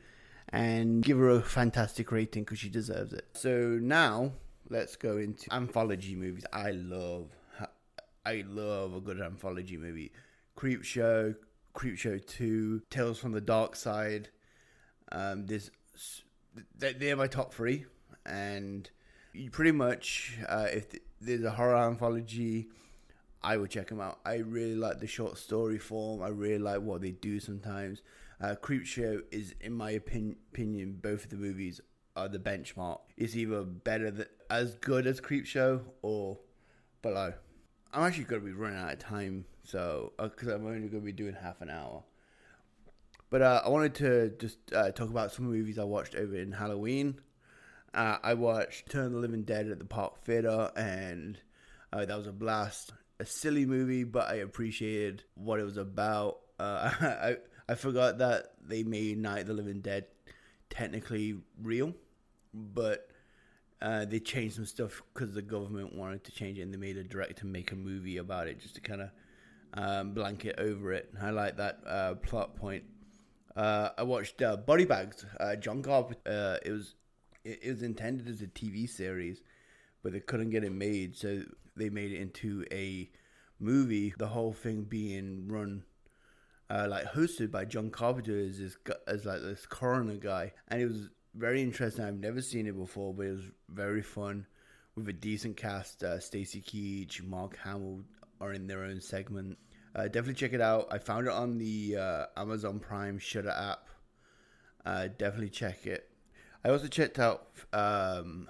and 0.51 1.03
give 1.03 1.19
her 1.19 1.29
a 1.29 1.43
fantastic 1.43 2.11
rating 2.11 2.41
because 2.41 2.57
she 2.57 2.69
deserves 2.69 3.13
it. 3.13 3.27
So 3.35 3.77
now 3.79 4.31
let's 4.67 4.95
go 4.95 5.17
into 5.17 5.53
anthology 5.53 6.15
movies. 6.15 6.47
I 6.51 6.71
love, 6.71 7.27
I 8.25 8.45
love 8.47 8.95
a 8.95 8.99
good 8.99 9.21
anthology 9.21 9.77
movie. 9.77 10.11
Creepshow, 10.57 11.35
Creep 11.73 11.99
Show 11.99 12.17
Two, 12.17 12.81
Tales 12.89 13.19
from 13.19 13.33
the 13.33 13.41
Darkside. 13.41 14.25
Um, 15.11 15.45
there's 15.45 15.69
they're 16.75 17.15
my 17.15 17.27
top 17.27 17.53
three, 17.53 17.85
and 18.25 18.89
you 19.33 19.51
pretty 19.51 19.71
much 19.71 20.39
uh, 20.47 20.65
if 20.71 20.87
there's 21.21 21.43
a 21.43 21.51
horror 21.51 21.77
anthology 21.77 22.69
I 23.41 23.57
would 23.57 23.69
check 23.69 23.87
them 23.87 24.01
out. 24.01 24.19
I 24.25 24.35
really 24.35 24.75
like 24.75 24.99
the 24.99 25.07
short 25.07 25.37
story 25.37 25.77
form. 25.77 26.21
I 26.21 26.27
really 26.27 26.59
like 26.59 26.81
what 26.81 27.01
they 27.01 27.11
do 27.11 27.39
sometimes. 27.39 28.01
Uh, 28.41 28.55
Creepshow 28.61 29.21
is, 29.31 29.55
in 29.61 29.73
my 29.73 29.95
opin- 29.95 30.37
opinion, 30.51 30.99
both 31.01 31.25
of 31.25 31.29
the 31.29 31.35
movies 31.37 31.81
are 32.15 32.27
the 32.27 32.39
benchmark. 32.39 32.99
It's 33.17 33.35
either 33.35 33.63
better 33.63 34.11
than 34.11 34.25
as 34.49 34.75
good 34.75 35.07
as 35.07 35.21
Creepshow 35.21 35.81
or 36.01 36.39
below. 37.01 37.33
I'm 37.93 38.03
actually 38.03 38.25
going 38.25 38.41
to 38.41 38.47
be 38.47 38.53
running 38.53 38.77
out 38.77 38.93
of 38.93 38.99
time, 38.99 39.45
so 39.63 40.13
because 40.17 40.49
uh, 40.49 40.55
I'm 40.55 40.65
only 40.65 40.87
going 40.87 41.01
to 41.01 41.05
be 41.05 41.11
doing 41.11 41.33
half 41.33 41.61
an 41.61 41.69
hour. 41.69 42.03
But 43.29 43.41
uh, 43.41 43.61
I 43.65 43.69
wanted 43.69 43.95
to 43.95 44.29
just 44.37 44.57
uh, 44.73 44.91
talk 44.91 45.09
about 45.09 45.31
some 45.31 45.45
movies 45.45 45.79
I 45.79 45.83
watched 45.83 46.15
over 46.15 46.35
in 46.35 46.51
Halloween. 46.51 47.19
Uh, 47.93 48.17
I 48.21 48.33
watched 48.35 48.89
Turn 48.89 49.13
the 49.13 49.19
Living 49.19 49.43
Dead 49.43 49.67
at 49.69 49.79
the 49.79 49.85
Park 49.85 50.23
Theater, 50.23 50.71
and 50.75 51.39
uh, 51.91 52.05
that 52.05 52.17
was 52.17 52.27
a 52.27 52.31
blast 52.31 52.93
a 53.19 53.25
silly 53.25 53.65
movie, 53.65 54.03
but 54.03 54.29
I 54.29 54.35
appreciated 54.35 55.23
what 55.35 55.59
it 55.59 55.63
was 55.63 55.77
about. 55.77 56.39
Uh, 56.59 56.91
I 57.01 57.37
I 57.67 57.75
forgot 57.75 58.17
that 58.19 58.53
they 58.65 58.83
made 58.83 59.17
Night 59.17 59.41
of 59.41 59.47
the 59.47 59.53
Living 59.53 59.81
Dead 59.81 60.05
technically 60.69 61.35
real, 61.61 61.93
but 62.53 63.09
uh, 63.81 64.05
they 64.05 64.19
changed 64.19 64.55
some 64.55 64.65
stuff 64.65 65.01
because 65.13 65.33
the 65.33 65.41
government 65.41 65.95
wanted 65.95 66.23
to 66.25 66.31
change 66.31 66.57
it, 66.57 66.63
and 66.63 66.73
they 66.73 66.77
made 66.77 66.97
a 66.97 67.03
director 67.03 67.45
make 67.45 67.71
a 67.71 67.75
movie 67.75 68.17
about 68.17 68.47
it 68.47 68.59
just 68.59 68.75
to 68.75 68.81
kind 68.81 69.01
of 69.01 69.09
um, 69.73 70.13
blanket 70.13 70.55
over 70.57 70.93
it. 70.93 71.09
I 71.21 71.29
like 71.29 71.57
that 71.57 71.79
uh, 71.85 72.15
plot 72.15 72.55
point. 72.55 72.83
Uh, 73.55 73.89
I 73.97 74.03
watched 74.03 74.41
uh, 74.41 74.57
Body 74.57 74.85
Bags. 74.85 75.25
Uh, 75.39 75.55
John 75.55 75.81
Carpenter. 75.83 76.59
It 76.65 76.71
was 76.71 76.95
it, 77.43 77.59
it 77.63 77.69
was 77.69 77.83
intended 77.83 78.27
as 78.27 78.41
a 78.41 78.47
TV 78.47 78.89
series, 78.89 79.41
but 80.03 80.13
they 80.13 80.19
couldn't 80.19 80.49
get 80.49 80.63
it 80.63 80.73
made, 80.73 81.15
so 81.15 81.43
they 81.79 81.89
made 81.89 82.11
it 82.11 82.21
into 82.21 82.65
a 82.71 83.09
movie. 83.59 84.13
The 84.17 84.27
whole 84.27 84.53
thing 84.53 84.83
being 84.83 85.47
run. 85.47 85.83
Uh, 86.69 86.85
like 86.87 87.05
hosted 87.05 87.49
by 87.49 87.65
John 87.65 87.89
Carpenter 87.89 88.37
as 88.37 88.59
this, 88.59 88.77
as 89.07 89.25
like 89.25 89.41
this 89.41 89.65
coroner 89.65 90.17
guy, 90.17 90.53
and 90.67 90.79
it 90.79 90.85
was 90.85 91.09
very 91.33 91.63
interesting. 91.63 92.05
I've 92.05 92.19
never 92.19 92.43
seen 92.43 92.67
it 92.67 92.77
before, 92.77 93.11
but 93.11 93.25
it 93.25 93.31
was 93.31 93.51
very 93.69 94.03
fun 94.03 94.45
with 94.95 95.09
a 95.09 95.13
decent 95.13 95.57
cast. 95.57 96.03
Uh, 96.03 96.19
Stacy 96.19 96.61
Keach, 96.61 97.23
Mark 97.23 97.57
Hamill 97.63 98.03
are 98.39 98.53
in 98.53 98.67
their 98.67 98.83
own 98.83 99.01
segment. 99.01 99.57
Uh, 99.95 100.03
definitely 100.03 100.35
check 100.35 100.53
it 100.53 100.61
out. 100.61 100.87
I 100.91 100.99
found 100.99 101.27
it 101.27 101.33
on 101.33 101.57
the 101.57 101.97
uh, 101.97 102.25
Amazon 102.37 102.79
Prime 102.79 103.17
Shutter 103.17 103.49
app. 103.49 103.87
Uh, 104.85 105.07
definitely 105.17 105.49
check 105.49 105.85
it. 105.85 106.09
I 106.63 106.69
also 106.69 106.87
checked 106.87 107.19
out 107.19 107.47
um, 107.73 108.47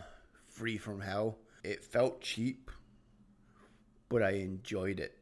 3 0.51 0.77
from 0.77 0.99
Hell. 0.99 1.37
It 1.63 1.83
felt 1.83 2.21
cheap, 2.21 2.71
but 4.09 4.23
I 4.23 4.31
enjoyed 4.31 4.99
it. 4.99 5.15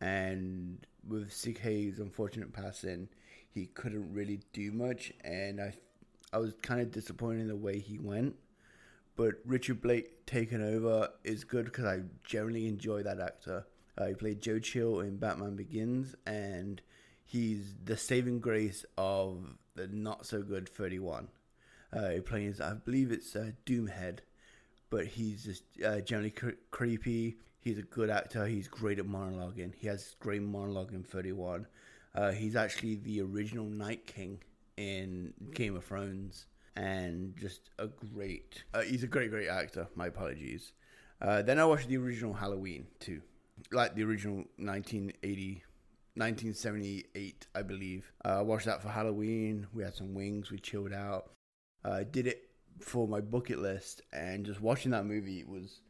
And 0.00 0.86
with 1.06 1.32
Sid 1.32 1.58
Haig's 1.58 2.00
unfortunate 2.00 2.52
passing, 2.52 3.08
he 3.50 3.66
couldn't 3.66 4.12
really 4.12 4.40
do 4.52 4.72
much, 4.72 5.12
and 5.24 5.60
I, 5.60 5.74
I 6.32 6.38
was 6.38 6.54
kind 6.62 6.80
of 6.80 6.90
disappointed 6.92 7.40
in 7.40 7.48
the 7.48 7.56
way 7.56 7.78
he 7.78 7.98
went. 7.98 8.36
But 9.16 9.34
Richard 9.44 9.80
Brake 9.80 10.26
taking 10.26 10.62
over 10.62 11.08
is 11.24 11.42
good 11.42 11.64
because 11.64 11.84
I 11.84 12.02
generally 12.22 12.68
enjoy 12.68 13.02
that 13.02 13.18
actor. 13.18 13.66
Uh, 13.96 14.06
he 14.06 14.14
played 14.14 14.40
Joe 14.40 14.60
Chill 14.60 15.00
in 15.00 15.16
Batman 15.16 15.56
Begins, 15.56 16.14
and 16.24 16.80
he's 17.24 17.74
the 17.84 17.96
saving 17.96 18.38
grace 18.38 18.84
of 18.96 19.56
the 19.74 19.88
not 19.88 20.24
so 20.24 20.42
good 20.42 20.68
31. 20.68 21.28
Uh, 21.92 22.10
he 22.10 22.20
plays, 22.20 22.60
I 22.60 22.74
believe 22.74 23.10
it's 23.10 23.34
uh, 23.34 23.50
Doomhead, 23.66 24.18
but 24.90 25.06
he's 25.06 25.44
just 25.44 25.64
uh, 25.84 26.00
generally 26.00 26.30
cre- 26.30 26.50
creepy. 26.70 27.38
He's 27.60 27.78
a 27.78 27.82
good 27.82 28.10
actor. 28.10 28.46
He's 28.46 28.68
great 28.68 28.98
at 28.98 29.06
monologuing. 29.06 29.74
He 29.76 29.86
has 29.88 30.14
great 30.20 30.42
monologue 30.42 30.92
in 30.92 31.02
31. 31.02 31.66
Uh, 32.14 32.32
he's 32.32 32.56
actually 32.56 32.96
the 32.96 33.20
original 33.20 33.66
Night 33.66 34.06
King 34.06 34.40
in 34.76 35.34
Game 35.54 35.76
of 35.76 35.84
Thrones, 35.84 36.46
and 36.76 37.36
just 37.36 37.70
a 37.78 37.88
great. 37.88 38.64
Uh, 38.72 38.82
he's 38.82 39.02
a 39.02 39.06
great, 39.06 39.30
great 39.30 39.48
actor. 39.48 39.88
My 39.94 40.06
apologies. 40.06 40.72
Uh, 41.20 41.42
then 41.42 41.58
I 41.58 41.64
watched 41.64 41.88
the 41.88 41.96
original 41.96 42.32
Halloween 42.32 42.86
too, 43.00 43.20
like 43.72 43.94
the 43.94 44.04
original 44.04 44.36
1980 44.56 45.64
1978, 46.18 47.46
I 47.54 47.62
believe. 47.62 48.10
Uh, 48.24 48.38
I 48.38 48.42
watched 48.42 48.66
that 48.66 48.82
for 48.82 48.88
Halloween. 48.88 49.68
We 49.72 49.84
had 49.84 49.94
some 49.94 50.14
wings. 50.14 50.50
We 50.50 50.58
chilled 50.58 50.92
out. 50.92 51.30
I 51.84 52.02
did 52.02 52.26
it 52.26 52.50
for 52.80 53.06
my 53.06 53.20
bucket 53.20 53.60
list, 53.60 54.02
and 54.12 54.44
just 54.44 54.60
watching 54.60 54.90
that 54.90 55.06
movie 55.06 55.44
was 55.44 55.80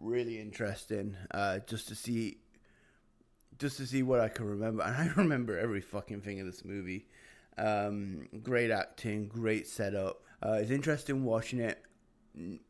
really 0.00 0.40
interesting. 0.40 1.16
Uh, 1.30 1.58
just 1.66 1.88
to 1.88 1.94
see, 1.94 2.38
just 3.58 3.76
to 3.78 3.86
see 3.86 4.02
what 4.02 4.20
I 4.20 4.28
can 4.28 4.46
remember, 4.46 4.82
and 4.86 4.96
I 4.96 5.12
remember 5.16 5.58
every 5.58 5.80
fucking 5.80 6.22
thing 6.22 6.38
in 6.38 6.46
this 6.46 6.64
movie. 6.64 7.06
Um, 7.58 8.28
great 8.42 8.70
acting, 8.70 9.28
great 9.28 9.66
setup. 9.66 10.22
Uh, 10.42 10.52
it's 10.52 10.70
interesting 10.70 11.24
watching 11.24 11.60
it, 11.60 11.82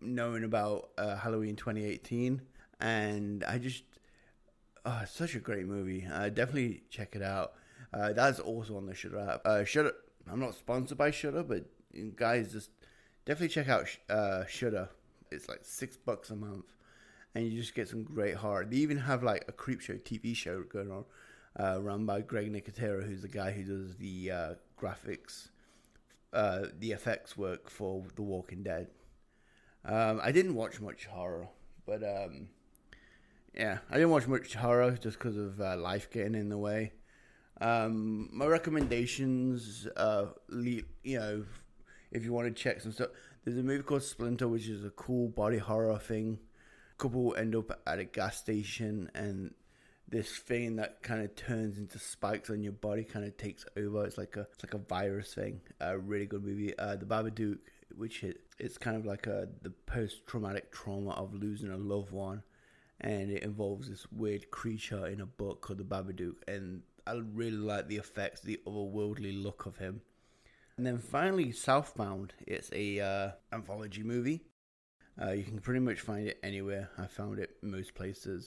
knowing 0.00 0.44
about 0.44 0.90
uh, 0.98 1.16
Halloween 1.16 1.56
2018, 1.56 2.42
and 2.80 3.44
I 3.44 3.58
just 3.58 3.84
Oh, 4.84 5.02
such 5.06 5.34
a 5.34 5.40
great 5.40 5.66
movie. 5.66 6.06
Uh, 6.10 6.28
definitely 6.30 6.82
check 6.88 7.14
it 7.14 7.22
out. 7.22 7.52
Uh, 7.92 8.12
that's 8.12 8.38
also 8.40 8.76
on 8.76 8.86
the 8.86 8.94
Shudder 8.94 9.18
app. 9.18 9.42
Uh, 9.44 9.64
Shudder. 9.64 9.92
I'm 10.30 10.40
not 10.40 10.54
sponsored 10.54 10.96
by 10.96 11.10
Shudder, 11.10 11.42
but 11.42 11.64
guys, 12.16 12.52
just 12.52 12.70
definitely 13.26 13.48
check 13.48 13.68
out 13.68 13.88
uh, 14.08 14.46
Shudder. 14.46 14.88
It's 15.30 15.48
like 15.48 15.60
six 15.62 15.96
bucks 15.96 16.30
a 16.30 16.36
month, 16.36 16.64
and 17.34 17.46
you 17.46 17.60
just 17.60 17.74
get 17.74 17.88
some 17.88 18.02
great 18.02 18.36
horror. 18.36 18.64
They 18.64 18.78
even 18.78 18.98
have 18.98 19.22
like 19.22 19.44
a 19.48 19.52
creep 19.52 19.80
show 19.80 19.94
TV 19.94 20.34
show 20.34 20.62
going 20.62 20.90
on, 20.90 21.04
uh, 21.58 21.80
run 21.80 22.06
by 22.06 22.20
Greg 22.20 22.52
Nicotero, 22.52 23.06
who's 23.06 23.22
the 23.22 23.28
guy 23.28 23.52
who 23.52 23.64
does 23.64 23.96
the 23.96 24.30
uh, 24.30 24.54
graphics, 24.80 25.48
uh, 26.32 26.66
the 26.78 26.92
effects 26.92 27.36
work 27.36 27.70
for 27.70 28.04
The 28.16 28.22
Walking 28.22 28.62
Dead. 28.62 28.88
Um, 29.84 30.20
I 30.22 30.32
didn't 30.32 30.54
watch 30.54 30.80
much 30.80 31.06
horror, 31.06 31.48
but 31.86 32.02
um, 32.02 32.48
yeah, 33.54 33.78
I 33.90 33.94
didn't 33.94 34.10
watch 34.10 34.26
much 34.26 34.54
horror 34.54 34.92
just 34.92 35.18
because 35.18 35.36
of 35.36 35.60
uh, 35.60 35.76
life 35.76 36.10
getting 36.10 36.34
in 36.34 36.48
the 36.48 36.58
way. 36.58 36.92
Um, 37.60 38.30
my 38.32 38.46
recommendations, 38.46 39.86
uh, 39.96 40.26
you 40.50 40.84
know, 41.04 41.44
if 42.10 42.24
you 42.24 42.32
want 42.32 42.48
to 42.48 42.62
check 42.62 42.80
some 42.80 42.92
stuff, 42.92 43.10
there's 43.44 43.58
a 43.58 43.62
movie 43.62 43.82
called 43.82 44.02
Splinter, 44.02 44.48
which 44.48 44.66
is 44.66 44.84
a 44.84 44.90
cool 44.90 45.28
body 45.28 45.58
horror 45.58 45.98
thing. 45.98 46.38
Couple 47.00 47.34
end 47.36 47.56
up 47.56 47.80
at 47.86 47.98
a 47.98 48.04
gas 48.04 48.36
station, 48.36 49.10
and 49.14 49.54
this 50.08 50.36
thing 50.38 50.76
that 50.76 51.02
kind 51.02 51.22
of 51.22 51.34
turns 51.34 51.78
into 51.78 51.98
spikes 51.98 52.50
on 52.50 52.62
your 52.62 52.72
body 52.72 53.04
kind 53.04 53.24
of 53.24 53.36
takes 53.36 53.64
over. 53.76 54.04
It's 54.04 54.18
like 54.18 54.36
a 54.36 54.46
it's 54.52 54.62
like 54.62 54.74
a 54.74 54.78
virus 54.78 55.34
thing. 55.34 55.60
A 55.80 55.98
really 55.98 56.26
good 56.26 56.44
movie. 56.44 56.78
Uh, 56.78 56.96
the 56.96 57.06
Babadook, 57.06 57.58
which 57.96 58.22
it, 58.22 58.40
it's 58.58 58.76
kind 58.76 58.96
of 58.96 59.06
like 59.06 59.26
a 59.26 59.48
the 59.62 59.70
post 59.70 60.26
traumatic 60.26 60.70
trauma 60.72 61.10
of 61.12 61.34
losing 61.34 61.70
a 61.70 61.76
loved 61.76 62.12
one 62.12 62.42
and 63.00 63.30
it 63.30 63.42
involves 63.42 63.88
this 63.88 64.06
weird 64.12 64.50
creature 64.50 65.06
in 65.06 65.20
a 65.20 65.26
book 65.26 65.62
called 65.62 65.78
the 65.78 65.84
Babadook, 65.84 66.36
and 66.46 66.82
I 67.06 67.14
really 67.14 67.56
like 67.56 67.88
the 67.88 67.96
effects, 67.96 68.40
the 68.40 68.60
otherworldly 68.66 69.42
look 69.42 69.66
of 69.66 69.78
him. 69.78 70.02
And 70.76 70.86
then 70.86 70.98
finally, 70.98 71.52
Southbound. 71.52 72.34
It's 72.46 72.70
a 72.72 73.00
uh, 73.00 73.30
anthology 73.52 74.02
movie. 74.02 74.42
Uh, 75.20 75.32
you 75.32 75.42
can 75.42 75.58
pretty 75.58 75.80
much 75.80 76.00
find 76.00 76.26
it 76.26 76.38
anywhere. 76.42 76.88
I 76.98 77.06
found 77.06 77.38
it 77.38 77.56
most 77.62 77.94
places, 77.94 78.46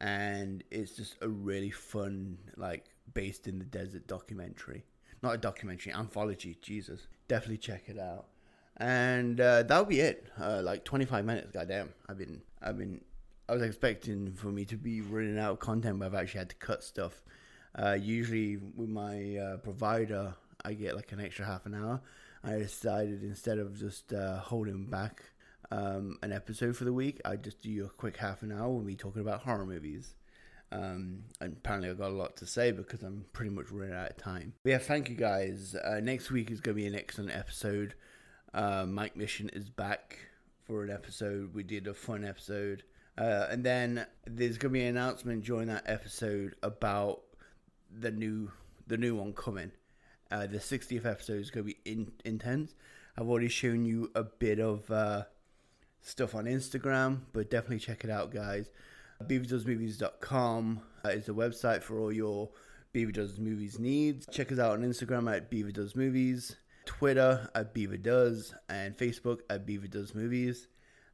and 0.00 0.62
it's 0.70 0.92
just 0.92 1.16
a 1.22 1.28
really 1.28 1.70
fun, 1.70 2.38
like 2.56 2.84
based 3.14 3.48
in 3.48 3.58
the 3.58 3.64
desert 3.64 4.06
documentary. 4.06 4.84
Not 5.22 5.34
a 5.34 5.38
documentary, 5.38 5.92
anthology. 5.92 6.56
Jesus, 6.62 7.08
definitely 7.26 7.58
check 7.58 7.84
it 7.88 7.98
out. 7.98 8.26
And 8.76 9.40
uh, 9.40 9.64
that'll 9.64 9.86
be 9.86 9.98
it. 9.98 10.28
Uh, 10.40 10.60
like 10.62 10.84
25 10.84 11.24
minutes. 11.24 11.50
Goddamn, 11.52 11.92
I've 12.08 12.18
been 12.18 12.42
I've 12.62 12.78
been 12.78 13.00
I 13.48 13.54
was 13.54 13.62
expecting 13.62 14.32
for 14.34 14.48
me 14.48 14.64
to 14.66 14.76
be 14.76 15.00
running 15.00 15.38
out 15.38 15.52
of 15.52 15.58
content, 15.58 15.98
but 15.98 16.06
I've 16.06 16.14
actually 16.14 16.38
had 16.38 16.50
to 16.50 16.56
cut 16.56 16.84
stuff. 16.84 17.22
Uh, 17.74 17.96
usually 18.00 18.56
with 18.56 18.88
my 18.88 19.36
uh, 19.36 19.56
provider, 19.58 20.34
I 20.64 20.74
get 20.74 20.94
like 20.94 21.10
an 21.12 21.20
extra 21.20 21.44
half 21.44 21.66
an 21.66 21.74
hour. 21.74 22.00
I 22.44 22.58
decided 22.58 23.24
instead 23.24 23.58
of 23.58 23.78
just 23.78 24.12
uh, 24.12 24.38
holding 24.38 24.86
back 24.86 25.24
um, 25.70 26.18
an 26.22 26.32
episode 26.32 26.76
for 26.76 26.84
the 26.84 26.92
week, 26.92 27.20
I 27.24 27.36
just 27.36 27.60
do 27.62 27.84
a 27.84 27.88
quick 27.88 28.16
half 28.16 28.42
an 28.42 28.52
hour 28.52 28.70
with 28.70 28.86
me 28.86 28.94
talking 28.94 29.22
about 29.22 29.42
horror 29.42 29.66
movies. 29.66 30.14
Um, 30.70 31.24
and 31.40 31.54
apparently, 31.54 31.88
I've 31.90 31.98
got 31.98 32.10
a 32.10 32.14
lot 32.14 32.36
to 32.38 32.46
say 32.46 32.72
because 32.72 33.02
I'm 33.02 33.24
pretty 33.32 33.50
much 33.50 33.70
running 33.70 33.94
out 33.94 34.10
of 34.10 34.16
time. 34.16 34.54
But 34.64 34.70
yeah, 34.70 34.78
thank 34.78 35.08
you 35.08 35.16
guys. 35.16 35.74
Uh, 35.74 36.00
next 36.00 36.30
week 36.30 36.50
is 36.50 36.60
going 36.60 36.76
to 36.76 36.82
be 36.82 36.86
an 36.86 36.94
excellent 36.94 37.34
episode. 37.34 37.94
Uh, 38.52 38.86
Mike 38.86 39.16
Mission 39.16 39.48
is 39.50 39.68
back 39.68 40.18
for 40.66 40.84
an 40.84 40.90
episode. 40.90 41.54
We 41.54 41.62
did 41.62 41.86
a 41.86 41.94
fun 41.94 42.24
episode. 42.24 42.82
Uh, 43.16 43.46
and 43.50 43.64
then 43.64 44.06
there's 44.26 44.58
going 44.58 44.72
to 44.72 44.78
be 44.78 44.82
an 44.82 44.96
announcement 44.96 45.44
during 45.44 45.68
that 45.68 45.84
episode 45.86 46.54
about 46.62 47.22
the 47.90 48.10
new 48.10 48.50
the 48.86 48.96
new 48.96 49.16
one 49.16 49.32
coming. 49.32 49.72
Uh, 50.30 50.46
the 50.46 50.58
60th 50.58 51.06
episode 51.06 51.40
is 51.40 51.50
going 51.50 51.66
to 51.66 51.74
be 51.74 51.90
in, 51.90 52.12
intense. 52.24 52.74
I've 53.16 53.28
already 53.28 53.48
shown 53.48 53.84
you 53.84 54.10
a 54.14 54.24
bit 54.24 54.60
of 54.60 54.90
uh, 54.90 55.24
stuff 56.02 56.34
on 56.34 56.44
Instagram, 56.44 57.20
but 57.32 57.50
definitely 57.50 57.78
check 57.78 58.04
it 58.04 58.10
out, 58.10 58.32
guys. 58.32 58.70
BeaverDoesMovies.com 59.24 60.80
is 61.06 61.26
the 61.26 61.34
website 61.34 61.82
for 61.82 61.98
all 61.98 62.12
your 62.12 62.50
Beaver 62.92 63.12
Does 63.12 63.38
Movies 63.38 63.78
needs. 63.78 64.26
Check 64.30 64.52
us 64.52 64.58
out 64.58 64.72
on 64.72 64.82
Instagram 64.82 65.34
at 65.34 65.50
Beaver 65.50 65.72
Does 65.72 65.96
Movies, 65.96 66.56
Twitter 66.86 67.50
at 67.54 67.74
Beaver 67.74 67.96
Does, 67.96 68.54
and 68.68 68.96
Facebook 68.96 69.40
at 69.50 69.66
Beaver 69.66 69.88
Does 69.88 70.14
Movies. 70.14 70.68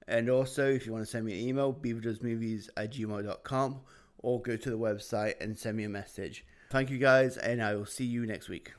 And 0.07 0.29
also, 0.29 0.71
if 0.71 0.87
you 0.87 0.93
want 0.93 1.05
to 1.05 1.11
send 1.11 1.25
me 1.25 1.33
an 1.33 1.49
email, 1.49 1.73
beaverdoesmovies 1.73 2.69
at 2.77 2.93
gmail.com 2.93 3.81
or 4.19 4.43
go 4.43 4.57
to 4.57 4.71
the 4.71 4.79
website 4.79 5.35
and 5.41 5.59
send 5.59 5.77
me 5.77 5.85
a 5.85 5.89
message. 5.89 6.45
Thank 6.71 6.91
you 6.91 6.99
guys, 6.99 7.37
and 7.37 7.63
I 7.63 7.75
will 7.75 7.87
see 7.87 8.05
you 8.05 8.27
next 8.27 8.49
week. 8.49 8.73